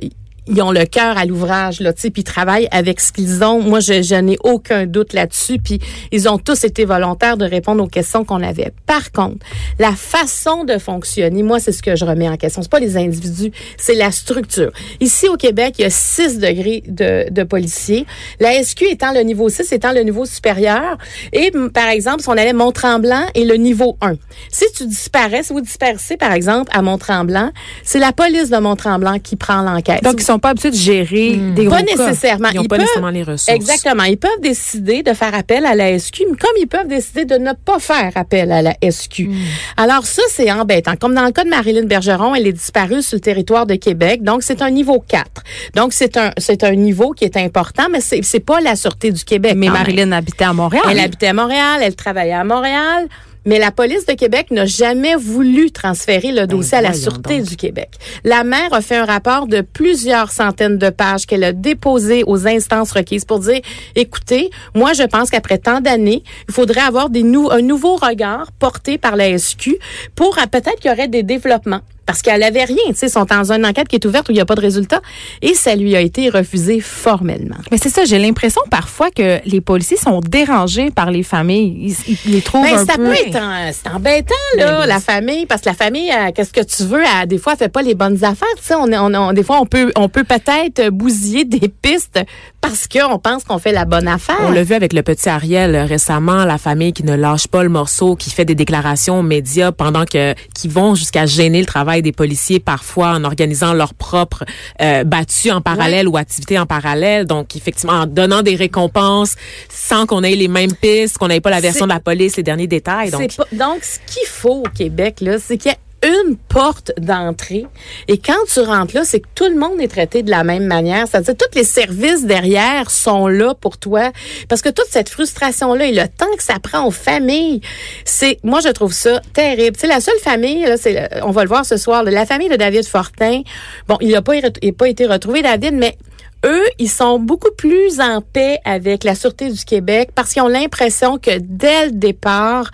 ils 0.49 0.63
ont 0.63 0.73
le 0.73 0.85
cœur 0.87 1.17
à 1.19 1.25
l'ouvrage 1.25 1.81
là, 1.81 1.93
tu 1.93 2.11
puis 2.11 2.23
ils 2.23 2.25
travaillent 2.25 2.69
avec 2.71 3.01
ce 3.01 3.13
qu'ils 3.13 3.45
ont. 3.45 3.61
Moi, 3.61 3.81
je, 3.81 4.03
je 4.03 4.15
n'ai 4.15 4.39
aucun 4.43 4.87
doute 4.87 5.13
là-dessus. 5.13 5.59
Puis 5.59 5.79
ils 6.13 6.29
ont 6.29 6.39
tous 6.39 6.65
été 6.65 6.85
volontaires 6.85 7.37
de 7.37 7.45
répondre 7.45 7.83
aux 7.83 7.89
questions 7.89 8.25
qu'on 8.25 8.43
avait. 8.43 8.73
Par 8.87 9.13
contre, 9.13 9.45
la 9.79 9.93
façon 9.93 10.65
de 10.65 10.79
fonctionner, 10.79 11.43
moi, 11.43 11.61
c'est 11.61 11.73
ce 11.73 11.83
que 11.83 11.97
je 11.97 12.05
remets 12.05 12.29
en 12.29 12.37
question. 12.37 12.63
C'est 12.63 12.71
pas 12.71 12.81
les 12.81 12.97
individus, 12.97 13.53
c'est 13.77 13.95
la 13.95 14.11
structure. 14.11 14.73
Ici 15.01 15.29
au 15.29 15.37
Québec, 15.37 15.75
il 15.79 15.83
y 15.83 15.85
a 15.85 15.91
6 15.91 16.39
degrés 16.39 16.83
de, 16.87 17.31
de 17.31 17.43
policiers. 17.43 18.07
La 18.41 18.63
SQ 18.63 18.85
étant 18.91 19.13
le 19.13 19.21
niveau 19.21 19.49
6, 19.49 19.73
étant 19.73 19.93
le 19.93 20.01
niveau 20.01 20.25
supérieur. 20.25 20.97
Et 21.33 21.53
par 21.73 21.89
exemple, 21.89 22.23
si 22.23 22.29
on 22.29 22.33
allait 22.33 22.53
Mont-Tremblant 22.53 23.27
et 23.35 23.45
le 23.45 23.55
niveau 23.55 23.97
1. 24.01 24.15
Si 24.51 24.65
tu 24.77 24.87
disparais, 24.87 25.43
si 25.43 25.53
vous 25.53 25.61
disparaissez, 25.61 26.17
par 26.17 26.33
exemple, 26.33 26.71
à 26.75 26.83
Mont-Tremblant, 26.83 27.51
c'est 27.85 27.99
la 27.99 28.13
police 28.13 28.51
de 28.51 28.57
Mont-Tremblant 28.57 29.19
qui 29.19 29.37
prend 29.37 29.63
l'enquête. 29.63 30.03
Pas 30.39 30.51
habitués 30.51 30.71
de 30.71 30.77
gérer 30.77 31.37
des 31.37 31.65
gros 31.65 31.75
Pas 31.77 31.83
cas. 31.83 31.97
nécessairement. 31.97 32.49
Ils 32.53 32.57
n'ont 32.57 32.63
pas 32.65 32.77
peuvent- 32.77 32.81
nécessairement 32.81 33.11
les 33.11 33.23
ressources. 33.23 33.49
Exactement. 33.49 34.05
Ils 34.05 34.17
peuvent 34.19 34.41
décider 34.43 35.03
de 35.03 35.13
faire 35.13 35.35
appel 35.35 35.65
à 35.67 35.75
la 35.75 35.99
SQ, 35.99 36.25
comme 36.41 36.51
ils 36.61 36.67
peuvent 36.67 36.89
décider 36.89 37.25
de 37.25 37.37
ne 37.37 37.53
pas 37.53 37.79
faire 37.79 38.13
appel 38.15 38.51
à 38.53 38.63
la 38.63 38.75
SQ. 38.83 39.29
Hmm. 39.29 39.35
Alors 39.77 40.05
ça, 40.07 40.23
c'est 40.31 40.51
embêtant. 40.51 40.95
Comme 40.97 41.15
dans 41.15 41.25
le 41.25 41.33
cas 41.33 41.45
de 41.45 41.51
Marilyn 41.51 41.85
Bergeron, 41.87 42.35
elle 42.35 42.47
est 42.47 42.53
disparue 42.53 43.03
sur 43.03 43.17
le 43.17 43.21
territoire 43.21 43.67
de 43.67 43.75
Québec, 43.75 44.23
donc 44.23 44.43
c'est 44.43 44.63
un 44.63 44.71
niveau 44.71 45.01
4. 45.07 45.43
Donc 45.75 45.93
c'est 45.93 46.17
un 46.17 46.31
c'est 46.39 46.65
un 46.65 46.75
niveau 46.75 47.13
qui 47.13 47.25
est 47.25 47.37
important, 47.37 47.85
mais 47.91 48.01
c'est 48.01 48.23
c'est 48.23 48.41
pas 48.41 48.61
la 48.61 48.77
sûreté 48.77 49.11
du 49.13 49.25
Québec. 49.25 49.55
Mais 49.57 49.67
même. 49.67 49.73
Marilyn 49.75 50.13
habitait 50.13 50.45
à 50.45 50.53
Montréal. 50.53 50.85
Elle 50.91 51.01
habitait 51.01 51.29
à 51.29 51.33
Montréal, 51.35 51.81
elle 51.83 51.95
travaillait 51.97 52.33
à 52.33 52.45
Montréal. 52.45 53.07
Mais 53.47 53.59
la 53.59 53.71
police 53.71 54.05
de 54.07 54.13
Québec 54.15 54.51
n'a 54.51 54.67
jamais 54.67 55.15
voulu 55.15 55.71
transférer 55.71 56.33
le 56.33 56.47
dossier 56.47 56.79
à 56.79 56.83
la 56.83 56.91
Ben, 56.91 56.95
Sûreté 56.97 57.39
donc. 57.39 57.49
du 57.49 57.57
Québec. 57.57 57.89
La 58.25 58.45
maire 58.45 58.73
a 58.73 58.81
fait 58.83 58.97
un 58.97 59.05
rapport 59.05 59.47
de 59.47 59.61
plusieurs 59.63 60.31
centaines 60.33 60.77
de 60.79 60.91
pages 60.91 61.25
qu'elle 61.27 61.45
a 61.45 61.53
déposé 61.53 62.25
aux 62.27 62.47
instances 62.47 62.93
requises 62.93 63.25
pour 63.25 63.39
dire, 63.41 63.61
écoutez, 63.95 64.51
moi 64.75 64.93
je 64.93 65.05
pense 65.05 65.31
qu'après 65.31 65.59
tant 65.59 65.81
d'années, 65.81 66.23
il 66.49 66.55
faudrait 66.55 66.81
avoir 66.83 67.11
des 67.11 67.23
nou- 67.23 67.51
un 67.51 67.63
nouveau 67.63 67.97
regard 67.97 68.53
porté 68.59 68.99
par 68.99 69.17
la 69.17 69.37
SQ 69.39 69.77
pour 70.15 70.37
peut-être 70.51 70.77
qu'il 70.81 70.91
y 70.91 70.95
aurait 70.95 71.09
des 71.09 71.23
développements. 71.23 71.81
Parce 72.09 72.23
qu'elle 72.23 72.43
avait 72.43 72.65
rien, 72.65 72.77
tu 72.89 72.95
sais, 72.95 73.07
ils 73.07 73.11
sont 73.11 73.25
dans 73.27 73.53
une 73.53 73.67
enquête 73.67 73.87
qui 73.87 73.97
est 73.97 74.05
ouverte 74.07 74.29
où 74.31 74.33
il 74.33 74.37
n'y 74.37 74.41
a 74.41 74.47
pas 74.47 74.55
de 74.55 74.63
résultat. 74.63 75.03
Et 75.43 75.53
ça 75.53 75.77
lui 75.77 75.95
a 75.95 76.01
été 76.01 76.31
refusé 76.31 76.81
formellement. 76.81 77.59
Mais 77.71 77.77
c'est 77.77 77.91
ça, 77.91 78.07
j'ai 78.07 78.19
l'impression 78.19 78.63
parfois 78.71 79.11
que 79.11 79.41
les 79.45 79.61
policiers 79.61 79.99
sont 79.99 80.21
dérangés 80.21 80.91
par 80.91 81.11
les 81.11 81.23
familles. 81.23 81.95
Ils, 82.09 82.17
ils 82.27 82.33
les 82.33 82.41
trouvent 82.41 82.63
Ben, 82.65 82.79
un 82.79 82.87
ça 82.87 82.95
peu... 82.97 83.05
peut 83.05 83.13
être 83.13 83.37
en- 83.37 83.71
c'est 83.73 83.91
embêtant 83.91 84.35
là 84.57 84.87
la 84.87 85.01
famille 85.01 85.45
parce 85.45 85.61
que 85.61 85.69
la 85.69 85.75
famille 85.75 86.11
euh, 86.11 86.31
qu'est-ce 86.35 86.53
que 86.53 86.63
tu 86.65 86.85
veux 86.85 87.03
elle, 87.21 87.29
des 87.29 87.37
fois 87.37 87.53
elle 87.53 87.59
fait 87.59 87.69
pas 87.69 87.83
les 87.83 87.95
bonnes 87.95 88.25
affaires 88.25 88.49
tu 88.57 88.65
sais 88.65 88.75
on, 88.75 88.87
est- 88.91 88.97
on, 88.99 89.13
on- 89.15 89.33
des 89.35 89.43
fois 89.43 89.61
on 89.61 89.67
peut 89.67 89.93
on 89.95 90.09
peut 90.09 90.25
peut-être 90.25 90.89
bousiller 90.89 91.45
des 91.45 91.69
pistes 91.83 92.21
parce 92.61 92.89
qu'on 92.89 93.19
pense 93.19 93.45
qu'on 93.45 93.59
fait 93.59 93.73
la 93.73 93.85
bonne 93.85 94.09
affaire. 94.09 94.37
On 94.43 94.51
l'a 94.51 94.63
vu 94.65 94.75
avec 94.75 94.93
le 94.93 95.03
petit 95.03 95.29
Ariel 95.29 95.75
euh, 95.75 95.85
récemment, 95.85 96.45
la 96.45 96.59
famille 96.59 96.93
qui 96.93 97.05
ne 97.05 97.15
lâche 97.15 97.47
pas 97.47 97.63
le 97.63 97.69
morceau, 97.69 98.17
qui 98.17 98.31
fait 98.31 98.45
des 98.45 98.55
déclarations 98.55 99.21
aux 99.21 99.23
médias 99.23 99.73
pendant 99.73 100.05
que 100.05 100.35
qui 100.55 100.69
vont 100.69 100.95
jusqu'à 100.95 101.25
gêner 101.27 101.61
le 101.61 101.67
travail 101.67 102.03
des 102.03 102.13
policiers 102.13 102.61
parfois 102.61 103.11
en 103.11 103.25
organisant 103.25 103.73
leur 103.75 103.95
propre 103.95 104.45
euh, 104.83 105.05
en 105.53 105.61
parallèle 105.61 106.09
ou 106.09 106.17
activité 106.17 106.59
en 106.59 106.67
parallèle. 106.67 107.27
Donc 107.27 107.55
effectivement 107.57 107.93
en 107.95 108.07
donnant 108.07 108.43
des 108.43 108.57
récompenses 108.57 109.35
sans 109.69 110.07
qu'on 110.07 110.23
ait 110.23 110.35
les 110.35 110.49
mêmes 110.49 110.73
pistes, 110.73 111.19
qu'on 111.19 111.29
n'ait 111.29 111.41
pas 111.41 111.51
la 111.51 111.61
version 111.61 111.87
de 111.87 111.93
la 111.93 112.01
police, 112.01 112.37
les 112.37 112.43
derniers 112.43 112.67
détails. 112.67 113.11
Donc 113.11 113.37
pas- 113.37 113.45
donc, 113.53 113.83
ce 113.83 113.99
qu'il 114.13 114.27
faut 114.27 114.63
au 114.65 114.69
Québec, 114.75 115.17
là, 115.21 115.39
c'est 115.39 115.57
qu'il 115.59 115.71
y 115.71 115.75
a 115.75 115.79
une 116.03 116.37
porte 116.37 116.93
d'entrée. 116.99 117.67
Et 118.07 118.19
quand 118.19 118.45
tu 118.53 118.61
rentres 118.61 118.95
là, 118.95 119.05
c'est 119.05 119.21
que 119.21 119.29
tout 119.35 119.49
le 119.49 119.57
monde 119.57 119.81
est 119.81 119.89
traité 119.89 120.23
de 120.23 120.31
la 120.31 120.45
même 120.45 120.65
manière. 120.65 121.07
C'est-à-dire, 121.09 121.35
tous 121.37 121.59
les 121.59 121.65
services 121.65 122.25
derrière 122.25 122.91
sont 122.91 123.27
là 123.27 123.55
pour 123.55 123.79
toi. 123.79 124.13
Parce 124.49 124.63
que 124.63 124.69
toute 124.69 124.87
cette 124.91 125.09
frustration-là 125.09 125.87
et 125.87 125.93
le 125.93 126.07
temps 126.07 126.27
que 126.37 126.43
ça 126.43 126.59
prend 126.61 126.87
aux 126.87 126.93
familles, 126.93 127.61
c'est, 128.05 128.39
moi, 128.43 128.61
je 128.61 128.69
trouve 128.69 128.93
ça 128.93 129.21
terrible. 129.33 129.77
Tu 129.77 129.87
la 129.87 130.01
seule 130.01 130.19
famille, 130.21 130.63
là, 130.63 130.77
c'est, 130.77 131.23
on 131.23 131.31
va 131.31 131.43
le 131.43 131.49
voir 131.49 131.65
ce 131.65 131.77
soir, 131.77 132.03
la 132.05 132.27
famille 132.27 132.49
de 132.49 132.57
David 132.57 132.87
Fortin. 132.87 133.43
Bon, 133.89 133.97
il 134.01 134.11
n'a 134.11 134.23
pas, 134.23 134.35
pas 134.77 134.89
été 134.89 135.07
retrouvé, 135.07 135.43
David, 135.43 135.75
mais 135.75 135.97
eux, 136.45 136.65
ils 136.79 136.89
sont 136.89 137.19
beaucoup 137.19 137.51
plus 137.57 138.01
en 138.01 138.21
paix 138.21 138.59
avec 138.65 139.05
la 139.05 139.15
Sûreté 139.15 139.51
du 139.51 139.65
Québec 139.65 140.11
parce 140.15 140.33
qu'ils 140.33 140.43
ont 140.43 140.49
l'impression 140.49 141.19
que 141.19 141.39
dès 141.41 141.87
le 141.87 141.93
départ, 141.93 142.71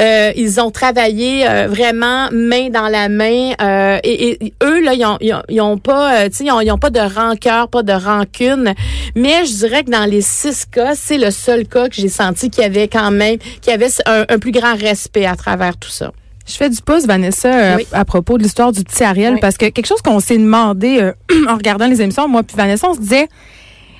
euh, 0.00 0.32
ils 0.36 0.60
ont 0.60 0.70
travaillé 0.70 1.48
euh, 1.48 1.68
vraiment 1.68 2.28
main 2.32 2.70
dans 2.70 2.88
la 2.88 3.08
main. 3.08 3.52
euh, 3.60 3.98
et, 4.02 4.52
eux, 4.62 4.82
là, 4.82 4.94
ils 4.94 5.60
ont, 5.60 5.78
pas, 5.78 6.26
ils 6.26 6.50
ont, 6.50 6.60
ils 6.60 6.70
ont 6.70 6.78
pas 6.78 6.90
de 6.90 7.00
rancœur, 7.00 7.68
pas 7.68 7.82
de 7.82 7.92
rancune. 7.92 8.74
Mais 9.14 9.44
je 9.44 9.52
dirais 9.52 9.84
que 9.84 9.90
dans 9.90 10.08
les 10.08 10.22
six 10.22 10.66
cas, 10.66 10.94
c'est 10.94 11.18
le 11.18 11.30
seul 11.30 11.66
cas 11.66 11.88
que 11.88 11.94
j'ai 11.94 12.08
senti 12.08 12.50
qu'il 12.50 12.62
y 12.62 12.66
avait 12.66 12.88
quand 12.88 13.10
même, 13.10 13.38
qu'il 13.38 13.70
y 13.70 13.74
avait 13.74 13.88
un 14.06 14.38
plus 14.38 14.52
grand 14.52 14.76
respect 14.76 15.26
à 15.26 15.36
travers 15.36 15.76
tout 15.76 15.90
ça. 15.90 16.12
Je 16.46 16.54
fais 16.54 16.70
du 16.70 16.80
pouce, 16.80 17.06
Vanessa, 17.06 17.48
euh, 17.52 17.76
Oui. 17.76 17.86
à, 17.92 18.00
à 18.00 18.04
propos 18.04 18.38
de 18.38 18.42
l'histoire 18.44 18.70
du 18.72 18.84
petit 18.84 19.02
Ariel, 19.02 19.34
Oui. 19.34 19.40
parce 19.40 19.56
que 19.56 19.66
quelque 19.66 19.86
chose 19.86 20.00
qu'on 20.02 20.20
s'est 20.20 20.38
demandé 20.38 20.98
euh, 21.00 21.12
en 21.48 21.56
regardant 21.56 21.86
les 21.86 22.00
émissions, 22.02 22.28
moi 22.28 22.42
puis 22.42 22.56
Vanessa, 22.56 22.88
on 22.88 22.94
se 22.94 23.00
disait, 23.00 23.28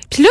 puis 0.09 0.23
là, 0.23 0.29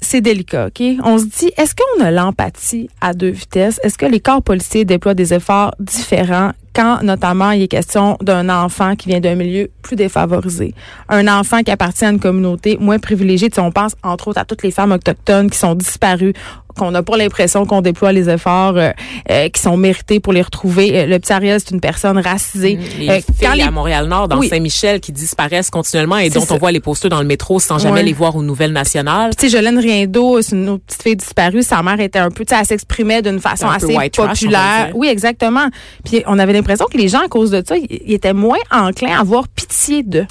c'est 0.00 0.22
délicat, 0.22 0.68
OK? 0.68 0.82
On 1.04 1.18
se 1.18 1.24
dit, 1.24 1.50
est-ce 1.58 1.74
qu'on 1.74 2.02
a 2.02 2.10
l'empathie 2.10 2.88
à 3.02 3.12
deux 3.12 3.28
vitesses? 3.28 3.78
Est-ce 3.82 3.98
que 3.98 4.06
les 4.06 4.20
corps 4.20 4.42
policiers 4.42 4.86
déploient 4.86 5.12
des 5.14 5.34
efforts 5.34 5.74
différents 5.78 6.52
quand, 6.74 7.02
notamment, 7.02 7.50
il 7.50 7.62
est 7.62 7.68
question 7.68 8.16
d'un 8.22 8.48
enfant 8.48 8.94
qui 8.96 9.08
vient 9.08 9.20
d'un 9.20 9.34
milieu 9.34 9.70
plus 9.82 9.96
défavorisé? 9.96 10.74
Un 11.08 11.26
enfant 11.28 11.62
qui 11.62 11.70
appartient 11.70 12.04
à 12.04 12.10
une 12.10 12.20
communauté 12.20 12.76
moins 12.80 12.98
privilégiée. 12.98 13.50
Tu 13.50 13.56
sais, 13.56 13.60
on 13.60 13.72
pense, 13.72 13.96
entre 14.02 14.28
autres, 14.28 14.38
à 14.40 14.44
toutes 14.44 14.62
les 14.62 14.70
femmes 14.70 14.92
autochtones 14.92 15.50
qui 15.50 15.58
sont 15.58 15.74
disparues, 15.74 16.32
qu'on 16.78 16.92
n'a 16.92 17.02
pas 17.02 17.16
l'impression 17.16 17.66
qu'on 17.66 17.80
déploie 17.80 18.12
les 18.12 18.30
efforts 18.30 18.76
euh, 18.76 18.90
euh, 19.30 19.48
qui 19.48 19.60
sont 19.60 19.76
mérités 19.76 20.20
pour 20.20 20.32
les 20.32 20.40
retrouver. 20.40 20.96
Euh, 21.00 21.06
le 21.06 21.18
petit 21.18 21.32
Ariel, 21.32 21.58
c'est 21.58 21.72
une 21.72 21.80
personne 21.80 22.16
racisée. 22.16 22.78
Les 22.98 23.08
Euh, 23.10 23.20
quand 23.42 23.54
les- 23.54 23.62
à 23.62 23.72
Montréal-Nord, 23.72 24.28
dans 24.28 24.38
Oui. 24.38 24.48
Saint-Michel, 24.48 25.00
qui 25.00 25.10
disparaissent 25.10 25.68
continuellement 25.68 26.18
et 26.18 26.30
dont 26.30 26.40
ça. 26.42 26.54
on 26.54 26.58
voit 26.58 26.70
les 26.70 26.78
posters 26.78 27.10
dans 27.10 27.20
le 27.20 27.26
métro 27.26 27.58
sans 27.58 27.78
jamais 27.78 27.94
Ouais. 27.96 28.02
les 28.04 28.12
voir 28.12 28.36
aux 28.36 28.42
nouvelles 28.44 28.72
nationales. 28.72 29.32
tu 29.36 29.48
sais, 29.50 29.56
Jolene 29.56 29.78
Riendo, 29.80 30.40
c'est 30.42 30.54
une 30.54 30.68
autre 30.68 30.84
petite 30.86 31.02
fille 31.02 31.16
disparue. 31.16 31.62
Sa 31.64 31.82
mère 31.82 31.98
était 31.98 32.20
un 32.20 32.30
peu, 32.30 32.44
tu 32.44 32.54
sais, 32.54 32.60
elle 32.60 32.66
s'exprimait 32.66 33.20
d'une 33.20 33.40
façon 33.40 33.68
assez 33.68 33.92
trash, 33.92 34.10
populaire. 34.40 34.90
oui, 34.94 35.08
exactement. 35.08 35.66
Puis 36.04 36.22
on 36.28 36.38
avait 36.38 36.52
l'impression 36.60 36.86
que 36.86 36.98
les 36.98 37.08
gens, 37.08 37.20
à 37.20 37.28
cause 37.28 37.50
de 37.50 37.62
ça, 37.66 37.76
ils 37.76 38.12
étaient 38.12 38.32
moins 38.32 38.58
enclins 38.70 39.16
à 39.16 39.20
avoir 39.20 39.48
pitié 39.48 40.02
d'eux. 40.02 40.26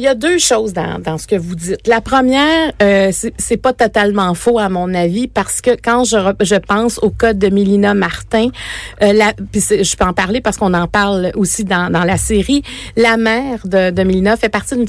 Il 0.00 0.04
y 0.04 0.08
a 0.08 0.14
deux 0.14 0.38
choses 0.38 0.72
dans, 0.72 0.98
dans 0.98 1.18
ce 1.18 1.26
que 1.26 1.36
vous 1.36 1.54
dites. 1.54 1.86
La 1.86 2.00
première, 2.00 2.72
euh, 2.80 3.12
c'est 3.12 3.56
pas 3.58 3.74
totalement 3.74 4.32
faux 4.32 4.58
à 4.58 4.70
mon 4.70 4.94
avis 4.94 5.28
parce 5.28 5.60
que 5.60 5.72
quand 5.72 6.04
je, 6.04 6.16
je 6.40 6.54
pense 6.54 6.98
au 7.00 7.10
cas 7.10 7.34
de 7.34 7.48
Mélina 7.48 7.92
Martin, 7.92 8.48
euh, 9.02 9.12
la, 9.12 9.34
puis 9.52 9.60
je 9.60 9.96
peux 9.96 10.06
en 10.06 10.14
parler 10.14 10.40
parce 10.40 10.56
qu'on 10.56 10.72
en 10.72 10.86
parle 10.86 11.32
aussi 11.34 11.64
dans, 11.64 11.92
dans 11.92 12.04
la 12.04 12.16
série. 12.16 12.62
La 12.96 13.18
mère 13.18 13.66
de, 13.66 13.90
de 13.90 14.02
Mélina 14.02 14.38
fait 14.38 14.48
partie 14.48 14.74
d'une 14.74 14.86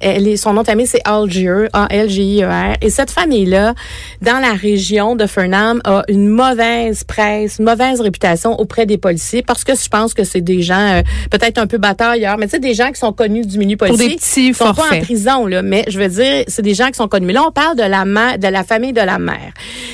elle 0.00 0.26
est 0.26 0.38
son 0.38 0.54
nom 0.54 0.62
de 0.62 0.66
famille 0.68 0.86
c'est 0.86 1.02
Algier, 1.04 1.66
A 1.74 1.88
L 1.90 2.08
G 2.08 2.22
I 2.22 2.42
E 2.42 2.48
R 2.48 2.76
et 2.80 2.88
cette 2.88 3.10
famille 3.10 3.44
là 3.44 3.74
dans 4.22 4.38
la 4.38 4.54
région 4.54 5.16
de 5.16 5.26
Fernam 5.26 5.82
a 5.84 6.02
une 6.08 6.28
mauvaise 6.28 7.04
presse, 7.04 7.58
une 7.58 7.66
mauvaise 7.66 8.00
réputation 8.00 8.58
auprès 8.58 8.86
des 8.86 8.96
policiers 8.96 9.42
parce 9.42 9.64
que 9.64 9.74
je 9.74 9.88
pense 9.90 10.14
que 10.14 10.24
c'est 10.24 10.40
des 10.40 10.62
gens 10.62 10.94
euh, 10.94 11.02
peut-être 11.30 11.58
un 11.58 11.66
peu 11.66 11.76
batailleurs, 11.76 12.38
mais 12.38 12.46
tu 12.46 12.52
sais 12.52 12.58
des 12.58 12.72
gens 12.72 12.90
qui 12.90 13.00
sont 13.00 13.12
connus 13.12 13.44
du 13.44 13.58
milieu 13.58 13.76
Pour 13.76 13.88
policier 13.88 14.08
des 14.08 14.16
petits 14.16 14.45
ils 14.48 14.54
sont 14.54 14.74
pas 14.74 14.94
en 14.94 15.00
prison 15.00 15.46
là, 15.46 15.62
mais 15.62 15.84
je 15.88 15.98
veux 15.98 16.08
dire, 16.08 16.44
c'est 16.48 16.62
des 16.62 16.74
gens 16.74 16.88
qui 16.88 16.94
sont 16.94 17.08
connus. 17.08 17.26
Mais 17.26 17.32
là, 17.32 17.44
on 17.46 17.52
parle 17.52 17.76
de 17.76 17.82
la 17.82 18.04
mère, 18.04 18.38
de 18.38 18.48
la 18.48 18.64
famille 18.64 18.92
de 18.92 19.00
la 19.00 19.18
mère. 19.18 19.52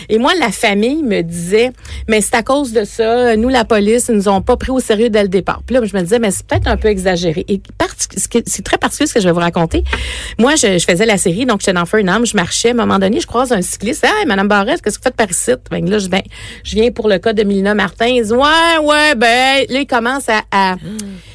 Et 0.08 0.18
moi, 0.18 0.32
la 0.38 0.50
famille 0.50 1.02
me 1.02 1.22
disait, 1.22 1.72
mais 2.08 2.20
c'est 2.20 2.34
à 2.34 2.42
cause 2.42 2.72
de 2.72 2.84
ça, 2.84 3.36
nous 3.36 3.48
la 3.48 3.64
police, 3.64 4.06
ils 4.08 4.14
nous 4.14 4.28
ont 4.28 4.42
pas 4.42 4.56
pris 4.56 4.70
au 4.70 4.80
sérieux 4.80 5.10
dès 5.10 5.22
le 5.22 5.28
départ. 5.28 5.62
Puis 5.66 5.74
là, 5.74 5.82
je 5.84 5.96
me 5.96 6.02
disais, 6.02 6.18
mais 6.18 6.30
c'est 6.30 6.46
peut-être 6.46 6.68
un 6.68 6.76
peu 6.76 6.88
exagéré. 6.88 7.44
Et 7.48 7.60
c'est 8.46 8.64
très 8.64 8.78
particulier 8.78 9.06
ce 9.06 9.14
que 9.14 9.20
je 9.20 9.26
vais 9.26 9.32
vous 9.32 9.40
raconter. 9.40 9.84
Moi, 10.38 10.54
je, 10.56 10.78
je 10.78 10.84
faisais 10.84 11.06
la 11.06 11.18
série, 11.18 11.46
donc 11.46 11.60
j'étais 11.60 11.72
dans 11.72 11.86
Fernam, 11.86 12.26
je 12.26 12.36
marchais. 12.36 12.68
À 12.68 12.72
un 12.72 12.74
moment 12.74 12.98
donné, 12.98 13.20
je 13.20 13.26
croise 13.26 13.52
un 13.52 13.62
cycliste. 13.62 14.04
Hey, 14.04 14.26
Madame 14.26 14.48
Barrette, 14.48 14.82
qu'est-ce 14.82 14.98
que 14.98 15.02
vous 15.02 15.08
faites 15.08 15.16
par 15.16 15.30
ici? 15.30 15.52
Ben 15.70 15.88
là, 15.88 15.98
je, 15.98 16.08
ben, 16.08 16.22
je 16.64 16.74
viens 16.74 16.90
pour 16.90 17.08
le 17.08 17.18
cas 17.18 17.32
de 17.32 17.42
Milena 17.42 17.74
Martin. 17.74 18.06
Il 18.06 18.24
dit, 18.24 18.32
ouais, 18.32 18.78
ouais, 18.82 19.14
ben, 19.16 19.64
là, 19.68 19.80
il 19.80 19.86
commence 19.86 20.28
à, 20.28 20.42
à 20.50 20.76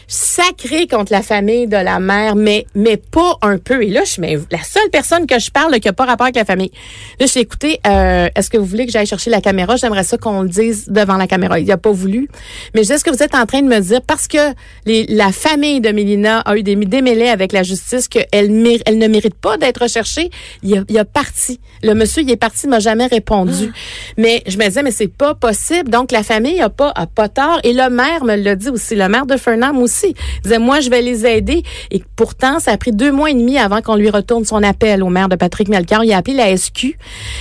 sacrer 0.08 0.88
contre 0.88 1.12
la 1.12 1.22
famille 1.22 1.68
de 1.68 1.76
la 1.76 2.00
mère, 2.00 2.36
mais, 2.36 2.66
mais 2.76 2.98
pas 2.98 3.38
un 3.42 3.58
peu. 3.58 3.84
Et 3.84 3.90
là, 3.90 4.02
je 4.06 4.12
suis 4.12 4.22
la 4.22 4.64
seule 4.64 4.90
personne 4.90 5.28
que 5.28 5.38
je 5.38 5.52
parle 5.52 5.78
qui 5.80 5.88
n'a 5.88 5.94
pas 5.94 6.06
rapport 6.06 6.26
avec 6.26 6.36
la 6.36 6.46
famille. 6.46 6.72
Là, 7.20 7.26
je 7.26 7.32
suis 7.32 7.42
écoutez, 7.42 7.80
euh, 7.86 8.30
est-ce 8.34 8.50
que 8.50 8.58
vous 8.58 8.66
voulez 8.66 8.86
que 8.86 8.92
j'aille 8.92 9.06
chercher 9.06 9.30
la 9.30 9.42
caméra? 9.42 9.76
J'aimerais 9.76 10.04
ça 10.04 10.18
qu'on 10.18 10.44
le 10.44 10.50
dise 10.50 10.88
devant 10.88 11.18
la 11.18 11.28
caméra. 11.28 11.60
Il 11.60 11.68
n'a 11.68 11.78
pas 11.78 11.92
voulu. 11.92 12.30
Mais 12.74 12.84
je 12.84 12.88
dis, 12.88 12.94
est-ce 12.94 13.04
que 13.04 13.10
vous 13.10 13.22
êtes 13.22 13.36
en 13.36 13.46
train 13.46 13.62
de 13.62 13.68
me 13.68 13.80
dire, 13.80 14.02
parce 14.02 14.28
que 14.28 14.54
les, 14.86 15.06
la 15.08 15.32
famille 15.32 15.82
de 15.82 15.90
Mélina 15.90 16.40
a 16.40 16.56
eu 16.56 16.64
des 16.64 16.76
démêlés 16.76 17.28
avec 17.28 17.52
la 17.52 17.64
justice, 17.64 18.08
qu'elle 18.08 18.28
elle 18.32 18.98
ne 18.98 19.08
mérite 19.08 19.36
pas 19.36 19.58
d'être 19.58 19.82
recherchée, 19.82 20.30
il 20.64 20.78
a, 20.78 20.84
il 20.88 20.98
a 20.98 21.06
parti. 21.06 21.60
Le 21.84 21.94
monsieur, 21.94 22.24
il 22.24 22.32
est 22.32 22.38
parti, 22.38 22.62
il 22.66 22.70
m'a 22.70 22.80
jamais 22.80 23.08
répondu. 23.08 23.72
Mais 24.18 24.42
je 24.48 24.58
me 24.58 24.64
disais, 24.66 24.84
mais 24.84 24.92
c'est 24.92 25.08
pas 25.08 25.36
possible. 25.36 25.90
Donc, 25.90 26.12
la 26.12 26.24
famille 26.24 26.62
a 26.62 26.70
pas, 26.70 26.92
a 26.96 27.08
pas 27.08 27.28
tort. 27.28 27.60
Et 27.64 27.74
le 27.74 27.90
maire 27.90 28.24
me 28.24 28.36
l'a 28.36 28.56
dit 28.56 28.70
aussi. 28.70 28.96
Le 28.96 29.08
maire 29.10 29.26
de 29.26 29.36
Fernam 29.36 29.78
aussi. 29.78 29.97
Il 30.04 30.42
disait, 30.44 30.60
moi, 30.60 30.80
je 30.80 30.90
vais 30.90 31.02
les 31.02 31.26
aider. 31.26 31.64
Et 31.92 32.04
pourtant, 32.16 32.60
ça 32.60 32.72
a 32.72 32.78
pris 32.78 32.92
deux 32.92 33.12
mois 33.12 33.32
et 33.32 33.34
demi 33.34 33.58
avant 33.58 33.82
qu'on 33.82 33.96
lui 33.96 34.10
retourne 34.10 34.46
son 34.46 34.64
appel 34.64 35.04
au 35.04 35.10
maire 35.10 35.30
de 35.30 35.36
Patrick 35.36 35.68
Melchior. 35.68 36.04
Il 36.04 36.14
a 36.14 36.18
appelé 36.18 36.36
la 36.36 36.56
SQ. 36.56 36.98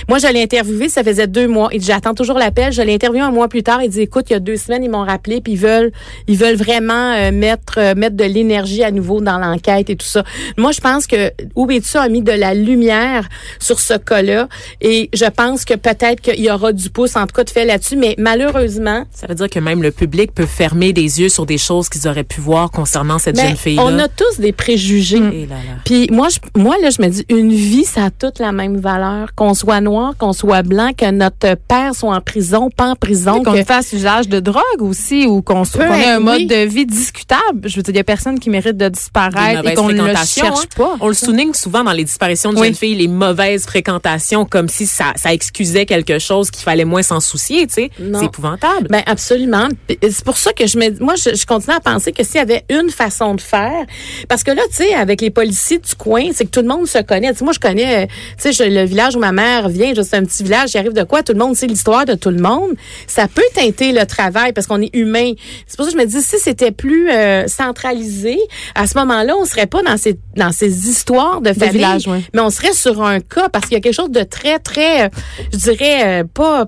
Moi, 0.07 0.19
je 0.19 0.27
l'ai 0.27 0.47
ça 0.89 1.03
faisait 1.03 1.27
deux 1.27 1.47
mois. 1.47 1.69
Il 1.71 1.79
dit, 1.79 1.87
j'attends 1.87 2.13
toujours 2.13 2.37
l'appel. 2.37 2.71
Je 2.71 2.81
l'ai 2.81 2.93
interviewé 2.93 3.23
un 3.23 3.31
mois 3.31 3.47
plus 3.47 3.63
tard. 3.63 3.81
Il 3.83 3.89
dit, 3.89 4.01
écoute, 4.01 4.25
il 4.29 4.33
y 4.33 4.35
a 4.35 4.39
deux 4.39 4.57
semaines, 4.57 4.83
ils 4.83 4.89
m'ont 4.89 5.03
rappelé, 5.03 5.41
puis 5.41 5.53
ils 5.53 5.59
veulent, 5.59 5.91
ils 6.27 6.37
veulent 6.37 6.55
vraiment 6.55 7.13
euh, 7.13 7.31
mettre, 7.31 7.75
euh, 7.77 7.95
mettre 7.95 8.15
de 8.15 8.23
l'énergie 8.23 8.83
à 8.83 8.91
nouveau 8.91 9.21
dans 9.21 9.37
l'enquête 9.37 9.89
et 9.89 9.95
tout 9.95 10.07
ça. 10.07 10.23
Moi, 10.57 10.71
je 10.71 10.81
pense 10.81 11.07
que 11.07 11.31
Ouétu 11.55 11.97
a 11.97 12.09
mis 12.09 12.21
de 12.21 12.31
la 12.31 12.53
lumière 12.53 13.27
sur 13.59 13.79
ce 13.79 13.93
cas-là. 13.95 14.47
Et 14.81 15.09
je 15.13 15.25
pense 15.25 15.65
que 15.65 15.75
peut-être 15.75 16.21
qu'il 16.21 16.39
y 16.39 16.49
aura 16.49 16.73
du 16.73 16.89
pouce, 16.89 17.15
en 17.15 17.27
tout 17.27 17.35
cas, 17.35 17.43
de 17.43 17.49
fait 17.49 17.65
là-dessus. 17.65 17.97
Mais 17.97 18.15
malheureusement, 18.17 19.05
Ça 19.11 19.27
veut 19.27 19.35
dire 19.35 19.49
que 19.49 19.59
même 19.59 19.83
le 19.83 19.91
public 19.91 20.33
peut 20.33 20.45
fermer 20.45 20.93
des 20.93 21.21
yeux 21.21 21.29
sur 21.29 21.45
des 21.45 21.57
choses 21.57 21.89
qu'ils 21.89 22.07
auraient 22.07 22.23
pu 22.23 22.41
voir 22.41 22.46
concernant 22.71 23.19
cette 23.19 23.35
mais 23.35 23.49
jeune 23.49 23.57
fille-là. 23.57 23.83
on 23.85 23.99
a 23.99 24.07
tous 24.07 24.39
des 24.39 24.51
préjugés. 24.51 25.19
Là, 25.19 25.55
là. 25.55 25.55
Puis 25.85 26.07
moi, 26.11 26.27
je, 26.29 26.39
moi 26.59 26.75
là, 26.81 26.89
je 26.89 27.01
me 27.01 27.07
dis, 27.09 27.25
une 27.29 27.51
vie, 27.51 27.83
ça 27.85 28.05
a 28.05 28.09
toute 28.09 28.39
la 28.39 28.51
même 28.51 28.77
valeur. 28.77 29.33
Qu'on 29.35 29.53
soit 29.53 29.81
noir, 29.81 30.13
qu'on 30.17 30.33
soit 30.33 30.61
blanc, 30.63 30.91
que 30.97 31.09
notre 31.11 31.55
père 31.67 31.93
soit 31.95 32.15
en 32.15 32.21
prison, 32.21 32.69
pas 32.69 32.91
en 32.91 32.95
prison. 32.95 33.43
qu'on 33.43 33.53
que- 33.53 33.63
fasse 33.63 33.91
usage 33.93 34.27
de 34.29 34.39
drogue 34.39 34.63
aussi 34.81 35.25
ou 35.25 35.41
qu'on 35.41 35.65
soit- 35.65 35.85
qu'on 35.85 35.93
ait 35.93 36.05
un 36.05 36.15
être, 36.17 36.23
mode 36.23 36.37
oui. 36.41 36.47
de 36.47 36.55
vie 36.65 36.85
discutable. 36.85 37.67
Je 37.67 37.75
veux 37.75 37.83
dire, 37.83 37.93
il 37.93 37.97
y 37.97 37.99
a 37.99 38.03
personne 38.03 38.39
qui 38.39 38.49
mérite 38.49 38.77
de 38.77 38.89
disparaître 38.89 39.67
et 39.67 39.73
qu'on 39.73 39.89
ne 39.89 40.01
le 40.01 40.15
cherche 40.25 40.59
hein. 40.59 40.75
pas. 40.75 40.95
On 40.99 41.07
le 41.07 41.13
souligne 41.13 41.53
souvent 41.53 41.83
dans 41.83 41.91
les 41.91 42.03
disparitions 42.03 42.51
de 42.53 42.59
Oui. 42.59 42.67
jeunes 42.67 42.75
filles, 42.75 42.95
les 42.95 43.07
mauvaises 43.07 43.65
fréquentations, 43.65 44.45
comme 44.45 44.69
si 44.69 44.85
ça, 44.85 45.05
ça 45.15 45.33
excusait 45.33 45.85
quelque 45.85 46.19
chose 46.19 46.51
qu'il 46.51 46.63
fallait 46.63 46.85
moins 46.85 47.03
s'en 47.03 47.19
soucier, 47.19 47.67
tu 47.67 47.73
sais. 47.73 47.91
Non. 47.99 48.19
C'est 48.19 48.25
épouvantable. 48.25 48.87
Ben 48.89 49.03
absolument. 49.05 49.67
C'est 50.01 50.23
pour 50.23 50.37
ça 50.37 50.53
que 50.53 50.65
je 50.67 50.77
me, 50.77 50.99
moi, 51.03 51.15
je, 51.15 51.35
je 51.35 51.45
continue 51.45 51.75
à 51.75 51.79
penser 51.79 52.11
que 52.11 52.23
s'il 52.23 52.36
y 52.37 52.41
avait 52.41 52.63
une 52.69 52.89
façon 52.89 53.35
de 53.35 53.41
faire, 53.41 53.85
parce 54.27 54.43
que 54.43 54.51
là, 54.51 54.61
tu 54.69 54.77
sais, 54.77 54.93
avec 54.93 55.21
les 55.21 55.29
policiers 55.29 55.79
du 55.79 55.95
coin, 55.95 56.29
c'est 56.33 56.45
que 56.45 56.51
tout 56.51 56.61
le 56.61 56.67
monde 56.67 56.87
se 56.87 56.99
connaît. 56.99 57.31
Moi, 57.41 57.53
je 57.53 57.59
connais, 57.59 58.03
euh, 58.03 58.07
tu 58.41 58.53
sais, 58.53 58.69
le 58.69 58.83
village 58.85 59.15
où 59.15 59.19
ma 59.19 59.31
mère 59.31 59.69
vient, 59.69 59.93
c'est 59.95 60.15
un 60.15 60.23
petit 60.23 60.43
village, 60.43 60.71
j'y 60.71 60.77
arrive 60.77 60.93
de 60.93 61.03
quoi, 61.03 61.23
tout 61.23 61.33
le 61.33 61.39
monde 61.39 61.55
sait 61.55 61.67
l'histoire 61.67 62.05
de 62.05 62.13
tout 62.15 62.29
le 62.29 62.39
monde. 62.39 62.71
Ça 63.07 63.27
peut 63.27 63.43
teinter 63.53 63.91
le 63.91 64.05
travail 64.05 64.53
parce 64.53 64.67
qu'on 64.67 64.81
est 64.81 64.95
humain. 64.95 65.33
C'est 65.65 65.77
pour 65.77 65.85
ça 65.85 65.91
que 65.91 65.97
je 65.97 66.03
me 66.03 66.09
dis, 66.09 66.21
si 66.21 66.37
c'était 66.39 66.71
plus 66.71 67.09
euh, 67.09 67.47
centralisé, 67.47 68.37
à 68.75 68.87
ce 68.87 68.97
moment-là, 68.99 69.35
on 69.37 69.45
serait 69.45 69.67
pas 69.67 69.83
dans 69.83 69.97
ces 69.97 70.17
dans 70.35 70.51
ces 70.51 70.89
histoires 70.89 71.41
de 71.41 71.51
famille, 71.51 71.73
village, 71.73 72.07
mais 72.33 72.41
on 72.41 72.49
serait 72.49 72.73
sur 72.73 73.01
un 73.01 73.19
cas 73.19 73.49
parce 73.49 73.65
qu'il 73.65 73.73
y 73.73 73.77
a 73.77 73.81
quelque 73.81 73.95
chose 73.95 74.11
de 74.11 74.23
très, 74.23 74.59
très, 74.59 75.05
euh, 75.05 75.09
je 75.51 75.57
dirais, 75.57 76.23
pas 76.33 76.67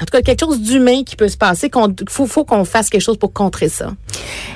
en 0.00 0.04
tout 0.04 0.12
cas, 0.12 0.22
quelque 0.22 0.40
chose 0.40 0.60
d'humain 0.60 1.02
qui 1.04 1.16
peut 1.16 1.28
se 1.28 1.36
passer. 1.36 1.70
Qu'on 1.70 1.94
faut, 2.08 2.26
faut 2.26 2.44
qu'on 2.44 2.64
fasse 2.64 2.88
quelque 2.90 3.02
chose 3.02 3.16
pour 3.18 3.32
contrer 3.32 3.68
ça. 3.68 3.92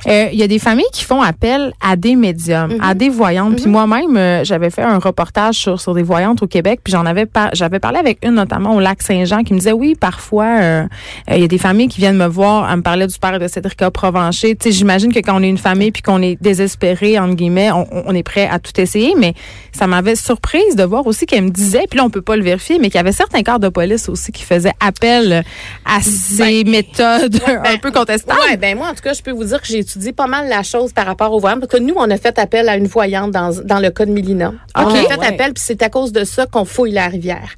Euh, 0.07 0.29
Il 0.33 0.39
y 0.39 0.43
a 0.43 0.47
des 0.49 0.59
familles 0.59 0.85
qui 0.93 1.05
font 1.05 1.21
appel 1.23 1.73
à 1.81 1.97
des 1.97 2.17
médiums, 2.17 2.73
Mhm. 2.75 2.79
à 2.83 2.95
des 2.95 3.09
voyantes. 3.09 3.57
Puis 3.57 3.67
moi-même, 3.69 4.17
euh, 4.17 4.45
j'avais 4.45 4.71
fait 4.71 4.83
un 4.83 4.99
reportage 4.99 5.57
sur, 5.57 5.81
sur 5.81 5.95
des 5.95 6.03
voyantes 6.03 6.43
au 6.43 6.47
Québec. 6.47 6.81
Puis 6.85 6.93
j'en 6.93 7.07
avais 7.07 7.27
par- 7.27 7.51
j'avais 7.55 7.79
parlé 7.81 7.99
avec 7.99 8.19
une 8.25 8.35
notamment 8.35 8.75
au 8.77 8.81
lac 8.81 9.03
Saint-Jean 9.03 9.43
qui 9.43 9.53
me 9.55 9.59
disait 9.59 9.73
oui, 9.73 9.95
parfois 9.99 10.45
euh, 10.61 10.83
euh, 11.31 11.35
il 11.35 11.41
y 11.41 11.45
a 11.45 11.49
des 11.49 11.59
familles 11.59 11.89
qui 11.89 12.01
viennent 12.01 12.17
me 12.17 12.27
voir. 12.27 12.69
Elle 12.71 12.79
me 12.79 12.83
parlait 12.83 13.07
du 13.07 13.19
père 13.19 13.39
de 13.39 13.47
Cédric 13.49 13.79
Provencher. 13.91 14.55
Tu 14.57 14.71
sais, 14.71 14.73
j'imagine 14.73 15.13
que 15.13 15.19
quand 15.21 15.39
on 15.39 15.43
est 15.43 15.49
une 15.49 15.59
famille 15.59 15.91
puis 15.93 16.03
qu'on 16.03 16.23
est 16.23 16.37
désespéré 16.41 17.19
entre 17.19 17.35
guillemets, 17.35 17.71
on, 17.73 17.87
on 18.07 18.15
est 18.15 18.23
prêt 18.23 18.49
à 18.51 18.59
tout 18.59 18.73
essayer. 18.81 19.15
Mais 19.19 19.35
ça 19.73 19.87
m'avait 19.87 20.17
surprise 20.17 20.77
de 20.77 20.85
voir 20.85 21.07
aussi 21.07 21.27
qu'elle 21.27 21.45
me 21.45 21.51
disait, 21.51 21.85
puis 21.89 21.99
là 21.99 22.05
on 22.05 22.11
peut 22.11 22.23
pas 22.23 22.37
le 22.37 22.43
vérifier, 22.43 22.79
mais 22.79 22.89
qu'il 22.89 22.97
y 22.97 23.01
avait 23.01 23.13
certains 23.13 23.43
corps 23.43 23.59
de 23.61 23.69
police 23.69 24.09
aussi 24.09 24.31
qui 24.33 24.43
faisaient 24.45 24.73
appel 24.81 25.32
à 25.85 26.01
ces 26.03 26.65
méthodes 26.65 27.39
un 27.65 27.79
peu 27.79 27.91
contestables. 27.91 28.39
Ouais, 28.49 28.57
ben 28.57 28.77
moi, 28.77 28.89
en 28.89 28.95
tout 28.95 29.03
cas, 29.03 29.13
je 29.13 29.23
peux 29.23 29.31
vous 29.33 29.45
dire 29.45 29.61
que 29.61 29.67
j'ai 29.67 29.79
étudié 29.79 30.13
pas 30.13 30.27
mal 30.27 30.49
la 30.49 30.63
chose 30.63 30.93
par 30.93 31.07
rapport 31.07 31.33
aux 31.33 31.39
voyantes. 31.41 31.61
Parce 31.61 31.73
que 31.73 31.79
nous, 31.79 31.95
on 31.97 32.11
a 32.11 32.17
fait 32.17 32.39
appel 32.39 32.69
à 32.69 32.77
une 32.77 32.87
voyante 32.87 33.31
dans, 33.31 33.51
dans 33.65 33.79
le 33.79 33.91
cas 33.91 34.05
de 34.07 34.13
Mélina. 34.13 34.53
On 34.77 34.83
Ok. 34.85 34.91
a 34.97 35.03
fait 35.09 35.19
Ouais. 35.19 35.27
appel, 35.27 35.53
puis 35.53 35.63
c'est 35.65 35.83
à 35.83 35.89
cause 35.89 36.11
de 36.13 36.25
ça 36.25 36.47
qu'on 36.47 36.65
fouille 36.65 36.93
la 36.93 37.07
rivière. 37.07 37.51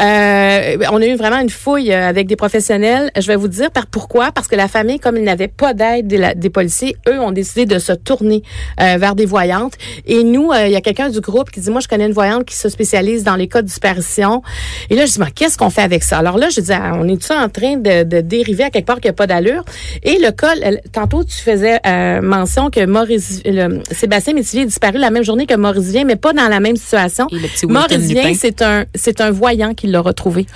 Euh, 0.00 0.76
on 0.92 1.00
a 1.00 1.06
eu 1.06 1.16
vraiment 1.16 1.38
une 1.40 1.50
fouille 1.50 1.92
euh, 1.92 2.08
avec 2.08 2.26
des 2.26 2.36
professionnels. 2.36 3.10
Je 3.16 3.26
vais 3.26 3.36
vous 3.36 3.48
dire 3.48 3.70
par 3.70 3.86
pourquoi. 3.86 4.32
Parce 4.32 4.48
que 4.48 4.56
la 4.56 4.68
famille, 4.68 4.98
comme 4.98 5.16
ils 5.16 5.24
n'avaient 5.24 5.48
pas 5.48 5.74
d'aide 5.74 6.06
des, 6.06 6.50
policiers, 6.50 6.96
eux 7.08 7.20
ont 7.20 7.32
décidé 7.32 7.66
de 7.66 7.78
se 7.78 7.92
tourner 7.92 8.42
euh, 8.80 8.96
vers 8.98 9.14
des 9.14 9.26
voyantes. 9.26 9.74
Et 10.06 10.24
nous, 10.24 10.50
euh, 10.52 10.66
il 10.66 10.72
y 10.72 10.76
a 10.76 10.80
quelqu'un 10.80 11.08
du 11.08 11.20
groupe 11.20 11.50
qui 11.50 11.60
dit, 11.60 11.70
moi, 11.70 11.80
je 11.80 11.88
connais 11.88 12.06
une 12.06 12.12
voyante 12.12 12.44
qui 12.44 12.56
se 12.56 12.68
spécialise 12.68 13.24
dans 13.24 13.36
les 13.36 13.48
cas 13.48 13.62
de 13.62 13.66
disparition. 13.66 14.42
Et 14.90 14.94
là, 14.96 15.06
je 15.06 15.12
dis, 15.12 15.20
mais 15.20 15.30
qu'est-ce 15.30 15.56
qu'on 15.58 15.70
fait 15.70 15.82
avec 15.82 16.02
ça? 16.02 16.18
Alors 16.18 16.38
là, 16.38 16.48
je 16.50 16.60
dis, 16.60 16.72
à- 16.72 16.99
on 17.00 17.08
est-tu 17.08 17.32
en 17.32 17.48
train 17.48 17.76
de, 17.76 18.02
de 18.04 18.20
dériver 18.20 18.64
à 18.64 18.70
quelque 18.70 18.86
part 18.86 19.00
qui 19.00 19.08
n'a 19.08 19.12
pas 19.14 19.26
d'allure? 19.26 19.64
Et 20.02 20.18
le 20.18 20.30
cas, 20.32 20.54
le- 20.54 20.78
tantôt, 20.92 21.24
tu 21.24 21.36
faisais 21.36 21.78
euh, 21.86 22.20
mention 22.20 22.70
que 22.70 22.84
Maurice, 22.84 23.40
le, 23.44 23.80
Sébastien 23.90 24.34
Métivier 24.34 24.62
est 24.62 24.66
disparu 24.66 24.98
la 24.98 25.10
même 25.10 25.24
journée 25.24 25.46
que 25.46 25.54
Maurice 25.56 25.90
Vien, 25.90 26.04
mais 26.04 26.16
pas 26.16 26.32
dans 26.32 26.48
la 26.48 26.60
même 26.60 26.76
situation. 26.76 27.26
Lupin. 28.20 28.34
c'est 28.38 28.62
un, 28.62 28.84
c'est 28.94 29.20
un 29.20 29.30
voyant 29.30 29.72
qui 29.74 29.86
l'a 29.86 30.00
retrouvé. 30.00 30.46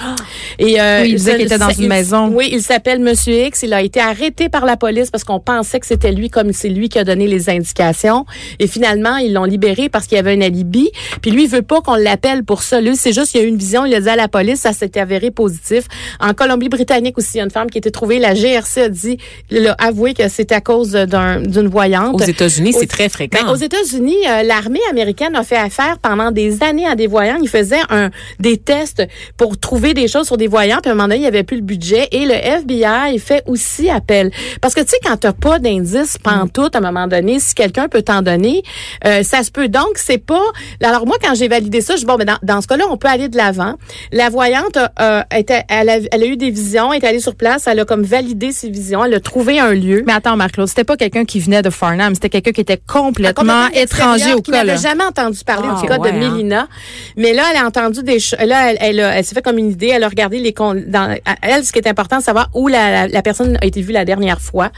Et, 0.59 0.81
euh, 0.81 1.01
Oui, 1.03 1.11
il 1.11 1.15
disait 1.17 1.37
qu'il 1.37 1.47
était 1.47 1.59
dans 1.59 1.71
une 1.71 1.85
il- 1.85 1.89
maison. 1.89 2.29
Oui, 2.33 2.49
il 2.53 2.63
s'appelle 2.63 3.01
Monsieur 3.01 3.35
X. 3.47 3.63
Il 3.63 3.73
a 3.73 3.81
été 3.83 4.01
arrêté 4.01 4.49
par 4.49 4.67
la 4.67 4.77
police 4.77 5.11
parce 5.11 5.25
qu'on 5.25 5.41
pensait 5.41 5.81
que 5.81 5.87
c'était 5.87 6.13
lui, 6.13 6.29
comme 6.31 6.53
c'est 6.53 6.69
lui 6.69 6.89
qui 6.89 6.99
a 6.99 7.05
donné 7.05 7.27
les 7.27 7.49
indications. 7.49 8.27
Et 8.59 8.67
finalement, 8.67 9.17
ils 9.17 9.33
l'ont 9.33 9.45
libéré 9.45 9.89
parce 9.89 10.07
qu'il 10.07 10.17
y 10.17 10.19
avait 10.19 10.35
un 10.35 10.41
alibi. 10.43 10.91
Puis 11.23 11.31
lui, 11.31 11.45
il 11.45 11.49
veut 11.51 11.63
pas 11.63 11.81
qu'on 11.81 11.95
l'appelle 11.97 12.45
pour 12.45 12.63
ça. 12.63 12.81
Lui, 12.81 12.97
c'est 12.97 13.13
juste 13.13 13.31
qu'il 13.33 13.41
y 13.41 13.45
a 13.45 13.47
eu 13.47 13.49
une 13.51 13.57
vision. 13.57 13.85
Il 13.87 13.95
a 13.95 14.01
dit 14.01 14.09
à 14.09 14.17
la 14.17 14.29
police, 14.29 14.61
ça 14.61 14.73
s'est 14.73 14.99
avéré 14.99 15.31
positif. 15.31 15.85
En 16.21 16.34
Colombie-Britannique 16.35 17.19
aussi, 17.19 17.31
il 17.35 17.39
y 17.39 17.41
a 17.41 17.45
une 17.45 17.51
femme 17.51 17.71
qui 17.71 17.79
a 17.79 17.81
été 17.81 17.91
trouvée. 17.91 18.19
La 18.19 18.35
GRC 18.35 18.83
a 18.83 18.89
dit, 18.89 19.19
il 19.51 19.67
a 19.69 19.73
avoué 19.79 20.15
que 20.15 20.29
c'est 20.29 20.53
à 20.53 20.61
cause 20.61 20.93
d'un- 20.93 21.41
d'une 21.41 21.69
voyante. 21.69 22.15
Aux 22.15 22.25
États-unis, 22.25 22.73
c'est 22.79 22.87
très 22.87 23.09
fréquent. 23.09 23.39
Ben, 23.45 23.51
aux 23.53 23.57
États-Unis, 23.57 24.17
euh, 24.29 24.43
l'armée 24.43 24.81
américaine 24.91 25.35
a 25.37 25.43
fait 25.43 25.57
affaire 25.57 25.99
pendant 26.01 26.31
des 26.31 26.63
années 26.63 26.87
à 26.87 26.95
des 26.95 27.07
voyants. 27.07 27.39
Ils 27.43 27.49
faisaient 27.49 27.81
un, 27.91 28.11
des 28.41 28.57
tests 28.59 29.03
pour 29.37 29.59
trouver 29.59 29.95
des 29.95 30.09
choses 30.09 30.27
sur 30.27 30.37
des 30.37 30.47
voyants. 30.47 30.79
Puis 30.83 30.91
à 30.91 30.93
un 30.93 30.95
moment 30.97 31.09
donné, 31.09 31.17
il 31.17 31.23
n'y 31.23 31.27
avait 31.27 31.43
plus 31.45 31.57
le 31.57 31.63
budget. 31.63 32.09
Et 32.13 32.25
le 32.27 32.35
FBI 32.35 33.19
fait 33.19 33.43
aussi 33.47 33.89
appel. 33.91 34.31
Parce 34.61 34.75
que 34.75 34.81
tu 34.81 34.89
sais, 34.89 34.97
quand 35.05 35.17
tu 35.17 35.27
n'as 35.27 35.33
pas 35.33 35.59
d'indice 35.59 36.19
pantoute, 36.19 36.75
à 36.75 36.79
un 36.79 36.83
moment 36.83 37.07
donné, 37.07 37.39
si 37.41 37.55
quelqu'un 37.55 37.89
peut 37.89 38.03
t'en 38.03 38.23
donner, 38.23 38.63
euh, 39.07 39.23
ça 39.23 39.43
se 39.43 39.51
peut. 39.51 39.69
Donc, 39.69 39.93
c'est 39.97 40.19
pas... 40.19 40.43
Alors 40.83 41.07
moi, 41.07 41.17
quand 41.23 41.35
j'ai 41.35 41.49
validé 41.49 41.81
ça, 41.81 41.95
je 41.95 42.01
dis, 42.01 42.07
bon, 42.07 42.17
ben, 42.17 42.25
dans, 42.27 42.39
dans 42.43 42.61
ce 42.61 42.67
cas-là, 42.67 42.85
on 42.91 42.97
peut 42.97 43.09
aller 43.09 43.29
de 43.29 43.37
l'avant. 43.37 43.75
La 44.13 44.29
voyante, 44.31 44.79
euh, 45.01 45.23
était, 45.35 45.63
elle, 45.69 46.09
elle 46.11 46.24
a 46.25 46.33
eu 46.33 46.37
des 46.37 46.51
visions, 46.51 46.93
elle 46.93 47.03
est 47.03 47.07
allée 47.07 47.21
sur 47.21 47.35
place, 47.35 47.67
elle 47.67 47.81
a 47.81 47.85
comme 47.85 48.03
validé 48.03 48.53
ses 48.53 48.71
visions, 48.71 49.05
elle 49.05 49.15
a 49.15 49.21
trouvé 49.21 49.59
un 49.59 49.73
lieu. 49.73 50.03
Mais 50.07 50.13
attends, 50.13 50.37
Marc-Claude, 50.37 50.69
c'était 50.69 50.85
pas 50.85 50.97
quelqu'un 50.97 51.25
qui 51.25 51.41
venait 51.41 51.63
de 51.63 51.71
Farnham, 51.71 52.15
c'était 52.15 52.29
quelqu'un 52.31 52.53
qui 52.53 52.61
était 52.61 52.81
complètement, 52.87 53.43
complètement 53.43 53.83
étranger 53.83 54.35
au 54.35 54.43
qui 54.43 54.51
cas. 54.51 54.59
n'avait 54.65 54.75
là. 54.75 54.89
jamais 54.91 55.05
entendu 55.05 55.39
parler 55.45 55.69
Ah, 55.71 55.81
du 55.81 55.87
cas 55.89 55.99
ouais, 55.99 56.11
de 56.13 56.17
hein. 56.17 56.31
Mélina. 56.33 56.69
Mais 57.17 57.33
là, 57.33 57.45
elle 57.51 57.59
a 57.59 57.67
entendu 57.67 58.03
des 58.03 58.19
choses. 58.21 58.39
Là, 58.45 58.71
elle, 58.73 58.79
elle, 58.81 59.01
elle 59.01 59.25
s'est 59.25 59.35
fait 59.35 59.43
comme 59.43 59.59
une 59.59 59.71
idée. 59.71 59.89
Elle 59.89 60.05
a 60.05 60.09
regardé 60.09 60.39
les 60.39 60.53
con- 60.53 60.83
dans 60.87 61.17
elle. 61.43 61.65
Ce 61.65 61.73
qui 61.73 61.79
est 61.79 61.89
important, 61.89 62.17
c'est 62.21 62.27
savoir 62.27 62.49
où 62.55 62.69
la, 62.69 62.91
la, 62.91 63.09
la 63.09 63.23
personne 63.23 63.59
a 63.61 63.67
été 63.67 63.81
vue 63.81 63.93
la 63.93 64.05
dernière 64.05 64.41
fois. 64.41 64.71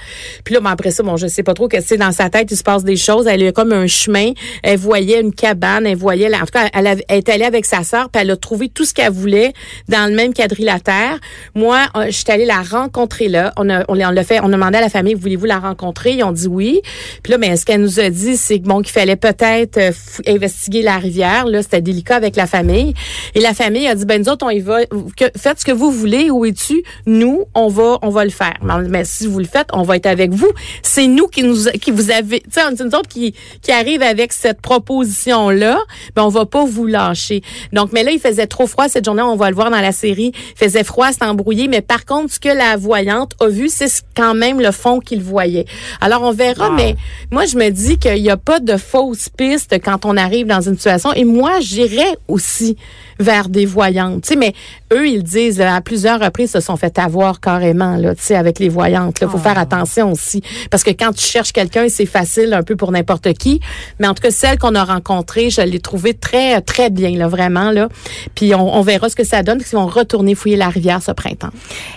Puis 0.45 0.55
là, 0.55 0.61
ben, 0.61 0.71
après 0.71 0.91
ça, 0.91 1.03
bon, 1.03 1.17
je 1.17 1.27
sais 1.27 1.43
pas 1.43 1.55
trop 1.55 1.69
que 1.69 1.81
c'est 1.81 1.97
dans 1.97 2.13
sa 2.13 2.29
tête. 2.31 2.49
Il 2.51 2.57
se 2.57 2.63
passe 2.63 2.85
des 2.85 2.97
choses. 2.97 3.27
Elle 3.27 3.47
a 3.47 3.53
comme 3.53 3.73
un 3.73 3.87
chemin. 3.87 4.33
Elle 4.63 4.79
voyait 4.79 5.21
une 5.21 5.33
cabane. 5.33 5.87
Elle 5.87 5.97
voyait. 5.97 6.35
en 6.35 6.41
tout 6.41 6.47
cas, 6.53 6.69
elle, 6.73 6.87
elle 6.87 7.19
est 7.19 7.29
allée 7.29 7.45
avec 7.45 7.65
sa 7.65 7.83
sœur. 7.85 8.09
Puis 8.11 8.21
elle 8.23 8.31
a 8.31 8.37
trouvé 8.37 8.69
tout 8.69 8.85
ce 8.85 8.93
qu'elle 8.95 9.13
voulait 9.13 9.53
dans 9.89 10.09
le 10.11 10.15
même 10.17 10.35
quadrilatère. 10.35 11.19
Moi, 11.55 11.87
euh, 11.97 12.07
je 12.07 12.11
suis 12.13 12.25
allée 12.29 12.45
la 12.45 12.63
rencontrer 12.63 13.29
là. 13.29 13.53
On 13.57 13.69
a, 13.71 13.85
on 13.89 13.95
l'a 13.95 14.25
fait. 14.25 14.41
On 14.41 14.47
a 14.47 14.57
demandé 14.57 14.79
à 14.79 14.81
la 14.81 14.89
famille, 14.89 15.15
voulez-vous 15.15 15.47
la 15.47 15.59
rencontrer? 15.59 16.13
Ils 16.13 16.25
ont 16.25 16.33
dit 16.33 16.47
oui. 16.47 16.81
Puis 17.23 17.33
là, 17.33 17.39
mais 17.39 17.57
ce 17.57 17.65
qu'elle 17.65 17.81
nous 17.81 18.01
a 18.01 18.11
dit, 18.11 18.37
c'est 18.37 18.59
bon, 18.59 18.83
qu'il 18.83 18.93
fallait 18.93 19.17
peut-être 19.17 19.79
euh, 19.79 19.93
investiguer 20.27 20.83
la 20.83 20.99
rivière. 20.99 21.47
Là, 21.47 21.63
c'était 21.63 21.81
délicat 21.81 22.17
avec 22.17 22.37
la 22.37 22.47
famille. 22.47 22.95
Et 23.35 23.41
la 23.41 23.55
famille 23.55 23.87
a 23.87 23.95
dit, 23.95 24.05
ben 24.05 24.23
nous 24.23 24.29
autres, 24.29 24.47
on 24.47 24.51
y 24.51 24.61
va. 24.61 24.85
Que, 24.85 25.27
faites 25.37 25.61
ce 25.61 25.65
que 25.65 25.73
vous 25.73 25.91
voulez. 25.91 26.31
Où 26.31 26.45
es-tu? 26.45 26.83
Nous, 27.07 27.45
on 27.55 27.69
va, 27.69 27.99
on 28.03 28.11
va 28.11 28.25
le 28.25 28.31
faire. 28.31 28.55
Mais, 28.63 28.75
mais 28.89 29.05
si 29.05 29.27
vous 29.27 29.39
le 29.39 29.47
faites, 29.47 29.69
on 29.73 29.83
va 29.83 29.97
être 29.97 30.07
avec 30.07 30.33
vous. 30.33 30.51
C'est 30.83 31.07
nous 31.07 31.27
qui 31.27 31.43
nous, 31.43 31.57
qui 31.81 31.91
vous 31.91 32.11
avez, 32.11 32.41
tu 32.41 32.51
sais, 32.53 32.71
nous 32.71 32.95
autres 32.95 33.09
qui, 33.09 33.35
qui 33.63 33.73
arrive 33.73 34.03
avec 34.03 34.33
cette 34.33 34.61
proposition 34.61 35.51
là. 35.51 35.79
Ben 36.15 36.23
on 36.23 36.29
va 36.29 36.47
pas 36.47 36.65
vous 36.65 36.87
lâcher. 36.87 37.43
Donc, 37.73 37.93
mais 37.93 38.03
là, 38.03 38.11
il 38.11 38.21
faisait 38.21 38.47
trop 38.47 38.67
froid 38.67 38.89
cette 38.89 39.05
journée. 39.05 39.23
On 39.23 39.37
va 39.37 39.51
le 39.51 39.57
voir 39.57 39.71
dans 39.71 39.81
la 39.81 39.93
série. 39.93 40.33
Il 40.35 40.59
faisait 40.59 40.85
froid, 40.85 41.13
embrouillé. 41.23 41.69
Mais 41.69 41.81
par 41.81 42.05
contre, 42.05 42.33
ce 42.35 42.41
que 42.41 42.49
la 42.49 42.77
voyante 42.77 43.33
a 43.41 43.49
vu, 43.49 43.69
c'est 43.69 43.89
ce- 43.89 44.03
quand 44.17 44.35
même 44.35 44.61
le 44.61 44.71
fond 44.73 45.01
qu'il 45.01 45.23
voyait. 45.23 45.67
Alors, 46.01 46.23
on 46.23 46.33
verra. 46.33 46.69
Mais 46.77 46.97
moi, 47.31 47.45
je 47.47 47.57
me 47.57 47.71
dis 47.71 47.99
qu'il 47.99 48.23
n'y 48.23 48.31
a 48.31 48.37
pas 48.37 48.61
de 48.61 48.77
fausses 48.77 49.29
pistes 49.29 49.77
quand 49.85 50.05
on 50.05 50.17
arrive 50.17 50.47
dans 50.47 50.61
une 50.61 50.77
situation. 50.77 51.13
Et 51.15 51.25
moi, 51.25 51.61
j'irais 51.61 52.17
aussi 52.29 52.77
vers 53.19 53.49
des 53.49 53.67
voyantes. 53.67 54.23
Tu 54.23 54.29
sais, 54.29 54.37
mais 54.37 54.55
eux, 54.93 55.09
ils 55.09 55.23
disent 55.23 55.59
là, 55.59 55.77
à 55.77 55.81
plusieurs 55.81 56.21
reprises, 56.21 56.53
se 56.53 56.61
sont 56.61 56.77
fait 56.77 56.99
avoir 56.99 57.41
carrément 57.41 57.97
là, 57.97 58.15
tu 58.15 58.23
sais, 58.23 58.37
avec 58.37 58.59
les 58.59 58.69
voyantes. 58.69 59.19
Il 59.21 59.29
faut 59.29 59.39
faire 59.39 59.59
attention 59.59 60.13
aussi, 60.13 60.43
parce 60.71 60.83
que 60.83 60.91
quand 60.91 61.13
tu 61.13 61.25
cherches 61.25 61.53
quelqu'un, 61.53 61.87
c'est 61.89 62.07
facile 62.07 62.53
un 62.55 62.63
peu 62.63 62.77
pour 62.77 62.93
n'importe 62.93 63.33
qui. 63.35 63.61
Mais 63.99 64.07
en 64.07 64.15
tout 64.15 64.23
cas, 64.23 64.31
celle 64.31 64.59
qu'on 64.59 64.75
a 64.75 64.85
rencontrée, 64.85 65.51
je 65.51 65.61
l'ai 65.61 65.81
trouvée 65.81 66.15
très 66.15 66.61
très 66.61 66.91
bien 66.91 67.11
là, 67.11 67.29
vraiment 67.29 67.71
là. 67.71 67.89
Puis 68.35 68.55
on, 68.55 68.77
on 68.77 68.83
verra 68.83 69.09
ce 69.09 69.17
que 69.17 69.25
ça 69.25 69.43
donne, 69.43 69.61
s'ils 69.61 69.79
vont 69.79 69.87
retourner 69.87 70.35
fouiller 70.35 70.57
la 70.57 70.69
rivière 70.69 71.03
ce 71.03 71.13
printemps. 71.13 71.51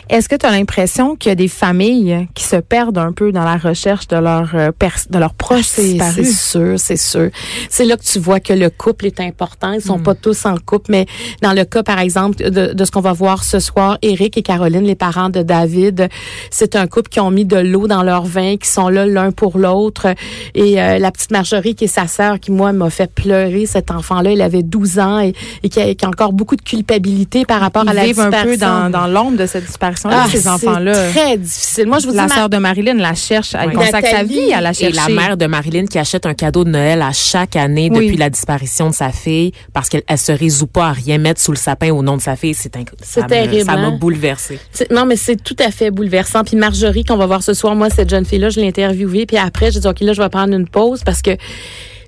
Est-ce 0.10 0.30
que 0.30 0.36
tu 0.36 0.46
as 0.46 0.52
l'impression 0.52 1.16
qu'il 1.16 1.30
y 1.30 1.34
a 1.34 1.36
des 1.36 1.48
familles 1.48 2.28
qui 2.34 2.44
se 2.44 2.56
perdent 2.56 2.98
un 2.98 3.12
peu 3.12 3.32
dans 3.32 3.44
la 3.44 3.58
recherche 3.58 4.08
de 4.08 4.18
leur 4.18 4.56
euh, 4.56 4.72
de 5.10 5.20
leurs 5.20 5.34
proches 5.34 5.66
C'est 5.66 5.98
c'est 6.00 6.24
sûr, 6.24 6.80
c'est 6.80 6.98
sûr. 6.98 7.30
C'est 7.70 7.86
là 7.86 7.98
que 7.98 8.04
tu 8.04 8.20
vois 8.20 8.40
que 8.40 8.54
le 8.54 8.70
couple 8.70 9.06
est 9.06 9.20
important. 9.20 9.74
Ils 9.74 9.82
sont 9.82 10.00
pas 10.00 10.16
tous 10.16 10.46
en 10.46 10.56
couple, 10.58 10.92
mais 10.92 11.06
dans 11.42 11.54
le 11.54 11.64
cas, 11.66 11.84
par 11.84 12.00
exemple, 12.00 12.50
de, 12.50 12.74
de 12.74 12.86
ce 12.86 12.92
qu'on 12.92 13.02
va 13.02 13.14
voir 13.14 13.44
ce 13.44 13.60
soir, 13.60 13.98
Eric 14.02 14.38
et 14.38 14.42
Caroline, 14.42 14.84
les 14.84 14.96
parents 14.96 15.30
de 15.30 15.42
David, 15.42 16.10
c'est 16.52 16.76
un 16.76 16.88
couple 16.88 17.10
qui 17.10 17.20
ont 17.20 17.32
mis 17.32 17.46
de 17.46 17.58
l'eau 17.58 17.88
dans 17.88 18.04
leur 18.04 18.24
vin, 18.24 18.58
qui 18.58 18.68
sont 18.70 18.90
là 18.90 19.06
l'un 19.06 19.32
pour 19.32 19.58
l'autre. 19.58 20.08
Et 20.56 20.82
euh, 20.82 20.98
la 21.00 21.12
petite 21.12 21.32
Marjorie, 21.32 21.76
qui 21.76 21.86
est 21.86 21.88
sa 21.88 22.08
sœur, 22.08 22.40
qui, 22.40 22.52
moi, 22.52 22.72
m'a 22.74 22.90
fait 22.90 23.12
pleurer. 23.12 23.66
Cet 23.66 23.92
enfant-là, 23.92 24.32
il 24.32 24.42
avait 24.42 24.64
12 24.64 25.00
ans 25.00 25.20
et, 25.20 25.34
et 25.64 25.70
qui, 25.70 25.80
a, 25.80 25.94
qui 25.94 26.06
a 26.06 26.08
encore 26.08 26.34
beaucoup 26.34 26.56
de 26.56 26.62
culpabilité 26.62 27.46
par 27.46 27.60
rapport 27.62 27.84
Ils 27.86 27.90
à 27.90 27.94
la 27.94 28.06
vivent 28.06 28.20
un 28.20 28.32
peu 28.32 28.52
disparition. 28.52 28.90
dans, 28.90 28.90
dans 28.90 29.08
l'ombre 29.08 29.38
de 29.38 29.46
cette 29.46 29.66
disparition-là, 29.66 30.24
Ah, 30.26 30.30
ces 30.30 30.40
c'est 30.40 30.50
enfants-là. 30.50 31.10
très 31.12 31.38
difficile. 31.38 31.88
Moi, 31.88 32.00
je 32.00 32.08
vous 32.08 32.14
La 32.14 32.26
dis, 32.28 32.34
sœur 32.34 32.50
de 32.50 32.58
Marilyn 32.58 32.96
la 32.96 33.14
cherche, 33.16 33.56
elle 33.60 33.70
Oui. 33.70 33.76
consacre 33.76 34.10
sa 34.10 34.24
vie 34.24 34.52
à 34.54 34.62
la 34.62 34.72
Et 34.72 34.74
chercher. 34.74 34.96
la 34.96 35.10
mère 35.10 35.38
de 35.38 35.46
Marilyn 35.46 35.86
qui 35.86 35.98
achète 36.00 36.26
un 36.26 36.34
cadeau 36.34 36.64
de 36.64 36.70
Noël 36.70 37.02
à 37.02 37.12
chaque 37.14 37.56
année 37.56 37.90
Oui. 37.92 38.06
depuis 38.06 38.18
la 38.18 38.30
disparition 38.30 38.90
de 38.90 38.94
sa 38.96 39.12
fille 39.12 39.52
parce 39.74 39.90
qu'elle 39.90 40.04
elle 40.08 40.18
se 40.18 40.32
résout 40.32 40.68
pas 40.68 40.88
à 40.90 40.92
rien 41.04 41.18
mettre 41.18 41.42
sous 41.42 41.52
le 41.52 41.58
sapin 41.58 41.92
au 41.92 42.02
nom 42.04 42.18
de 42.18 42.22
sa 42.22 42.36
fille. 42.36 42.54
C'est 42.54 42.74
ça 43.02 43.24
me- 43.24 43.28
terrible, 43.28 43.66
Ça 43.66 43.76
m'a 43.76 43.88
hein? 43.88 43.98
bouleversée. 44.00 44.60
Non, 44.92 45.06
mais 45.06 45.16
c'est 45.16 45.36
tout 45.42 45.56
à 45.60 45.72
fait 45.72 45.92
bouleversant. 45.92 46.44
Puis 46.44 46.56
Marjorie, 46.58 47.04
qu'on 47.04 47.18
va 47.18 47.26
voir 47.26 47.44
ce 47.44 47.54
soir, 47.54 47.76
moi, 47.76 47.90
cette 47.90 48.10
jeune 48.10 48.26
fille-là, 48.26 48.50
je 48.50 48.60
l'ai 48.60 48.68
interviewée. 48.68 49.26
Puis 49.26 49.38
après, 49.38 49.72
j'ai 49.72 49.80
dit, 49.80 49.88
OK, 49.88 50.00
là, 50.02 50.14
je 50.14 50.22
vais 50.22 50.30
prendre 50.30 50.54
une 50.54 50.68
pause 50.68 51.04
parce 51.04 51.22
que 51.22 51.32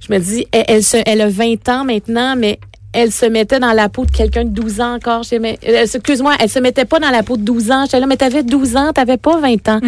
je 0.08 0.14
me 0.14 0.20
dis, 0.20 0.48
elle, 0.52 0.66
elle, 0.68 0.84
se- 0.84 0.98
elle 1.06 1.22
a 1.22 1.30
20 1.30 1.70
ans 1.70 1.84
maintenant, 1.86 2.36
mais 2.36 2.60
elle 2.94 3.12
se 3.12 3.26
mettait 3.26 3.60
dans 3.60 3.74
la 3.74 3.90
peau 3.90 4.06
de 4.06 4.12
quelqu'un 4.12 4.44
de 4.44 4.50
12 4.50 4.82
ans 4.82 4.96
encore. 4.96 5.24
Je 5.24 5.30
dis, 5.30 5.40
mais, 5.40 5.58
euh, 5.68 5.84
Excuse-moi, 5.84 6.34
elle 6.40 6.50
se 6.50 6.60
mettait 6.60 6.86
pas 6.86 7.00
dans 7.00 7.10
la 7.10 7.24
peau 7.24 7.38
de 7.38 7.44
12 7.44 7.72
ans. 7.72 7.86
J'étais 7.86 8.00
là, 8.00 8.06
mais 8.08 8.18
t'avais 8.18 8.44
12 8.44 8.76
ans, 8.76 8.92
t'avais 8.94 9.18
pas 9.18 9.38
20 9.38 9.70
ans. 9.70 9.80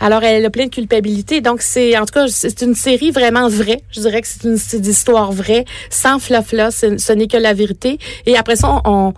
Alors, 0.00 0.22
elle 0.22 0.44
a 0.44 0.50
plein 0.50 0.66
de 0.66 0.70
culpabilité. 0.70 1.40
Donc, 1.40 1.62
c'est, 1.62 1.96
en 1.96 2.04
tout 2.04 2.14
cas, 2.14 2.26
c'est 2.28 2.62
une 2.62 2.74
série 2.74 3.10
vraiment 3.10 3.48
vraie. 3.48 3.82
Je 3.90 4.00
dirais 4.00 4.20
que 4.20 4.28
c'est 4.28 4.44
une 4.44 4.86
histoires 4.86 5.32
vraies, 5.32 5.64
sans 5.90 6.18
flafla. 6.18 6.70
Ce, 6.70 6.98
ce 6.98 7.12
n'est 7.12 7.26
que 7.26 7.36
la 7.36 7.54
vérité. 7.54 7.98
Et 8.26 8.36
après 8.36 8.56
ça, 8.56 8.80
on, 8.84 8.90
on 8.94 9.14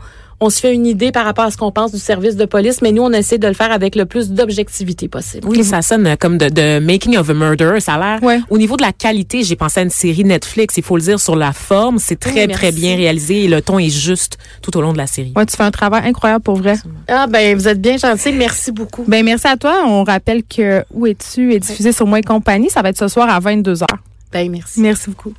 se 0.51 0.61
fait 0.61 0.75
une 0.75 0.87
idée 0.87 1.13
par 1.13 1.25
rapport 1.25 1.45
à 1.45 1.51
ce 1.51 1.57
qu'on 1.57 1.73
pense 1.73 1.93
du 1.93 1.99
service 1.99 2.37
de 2.37 2.45
police, 2.45 2.83
mais 2.83 2.93
nous, 2.93 3.03
on 3.03 3.13
essaie 3.13 3.39
de 3.39 3.47
le 3.49 3.55
faire 3.55 3.73
avec 3.73 3.95
le 3.97 4.05
plus 4.07 4.31
d'objectivité 4.31 5.09
possible. 5.09 5.47
Oui, 5.49 5.65
ça 5.65 5.83
sonne 5.83 6.17
comme 6.19 6.39
de, 6.39 6.49
de 6.49 6.79
Making 6.81 7.17
of 7.17 7.29
a 7.31 7.35
Murder. 7.35 7.81
Ça 7.81 7.95
a 7.95 7.99
l'air. 7.99 8.23
Ouais. 8.23 8.41
Au 8.51 8.59
niveau 8.59 8.77
de 8.77 8.83
la 8.83 8.93
qualité, 8.93 9.43
j'ai 9.43 9.57
pensé 9.57 9.81
à 9.81 9.83
une 9.83 9.91
série 9.91 10.25
Netflix. 10.25 10.77
Il 10.77 10.83
faut 10.83 10.97
le 10.97 11.03
dire 11.03 11.21
sur 11.21 11.37
la 11.37 11.53
forme, 11.53 11.99
c'est 11.99 12.19
très 12.19 12.47
Oui, 12.47 12.53
très 12.53 12.73
bien 12.73 12.97
réalisé 12.97 13.45
et 13.45 13.49
le 13.49 13.61
ton 13.61 13.79
est 13.79 13.91
juste 13.91 14.39
tout 14.63 14.77
au 14.77 14.81
long 14.81 14.93
de 14.93 14.99
la 14.99 15.07
série. 15.07 15.33
Ouais, 15.37 15.47
tu 15.47 15.57
fais 15.57 15.63
un 15.63 15.71
travail 15.71 16.03
incroyable 16.07 16.43
pour 16.43 16.57
vrai. 16.57 16.77
Ah, 17.09 17.27
ben, 17.27 17.57
vous 17.57 17.69
êtes 17.69 17.81
bien 17.81 17.97
gentil. 17.97 18.33
Merci 18.33 18.73
beaucoup. 18.73 19.05
Ben 19.07 19.25
merci 19.25 19.47
à 19.47 19.57
toi. 19.57 19.83
On 19.87 20.05
rappelle 20.05 20.43
que 20.45 20.83
Où 20.93 21.07
es-tu 21.07 21.53
est 21.53 21.59
diffusé 21.61 21.93
sur 21.93 22.07
Moi 22.07 22.21
et 22.21 22.23
compagnie. 22.23 22.71
Ça 22.71 22.81
va 22.83 22.89
être 22.91 22.99
ce 22.99 23.09
soir 23.09 23.29
à 23.29 23.39
22h. 23.41 23.85
Ben, 24.33 24.51
merci. 24.51 24.81
Merci 24.81 25.11
beaucoup. 25.11 25.35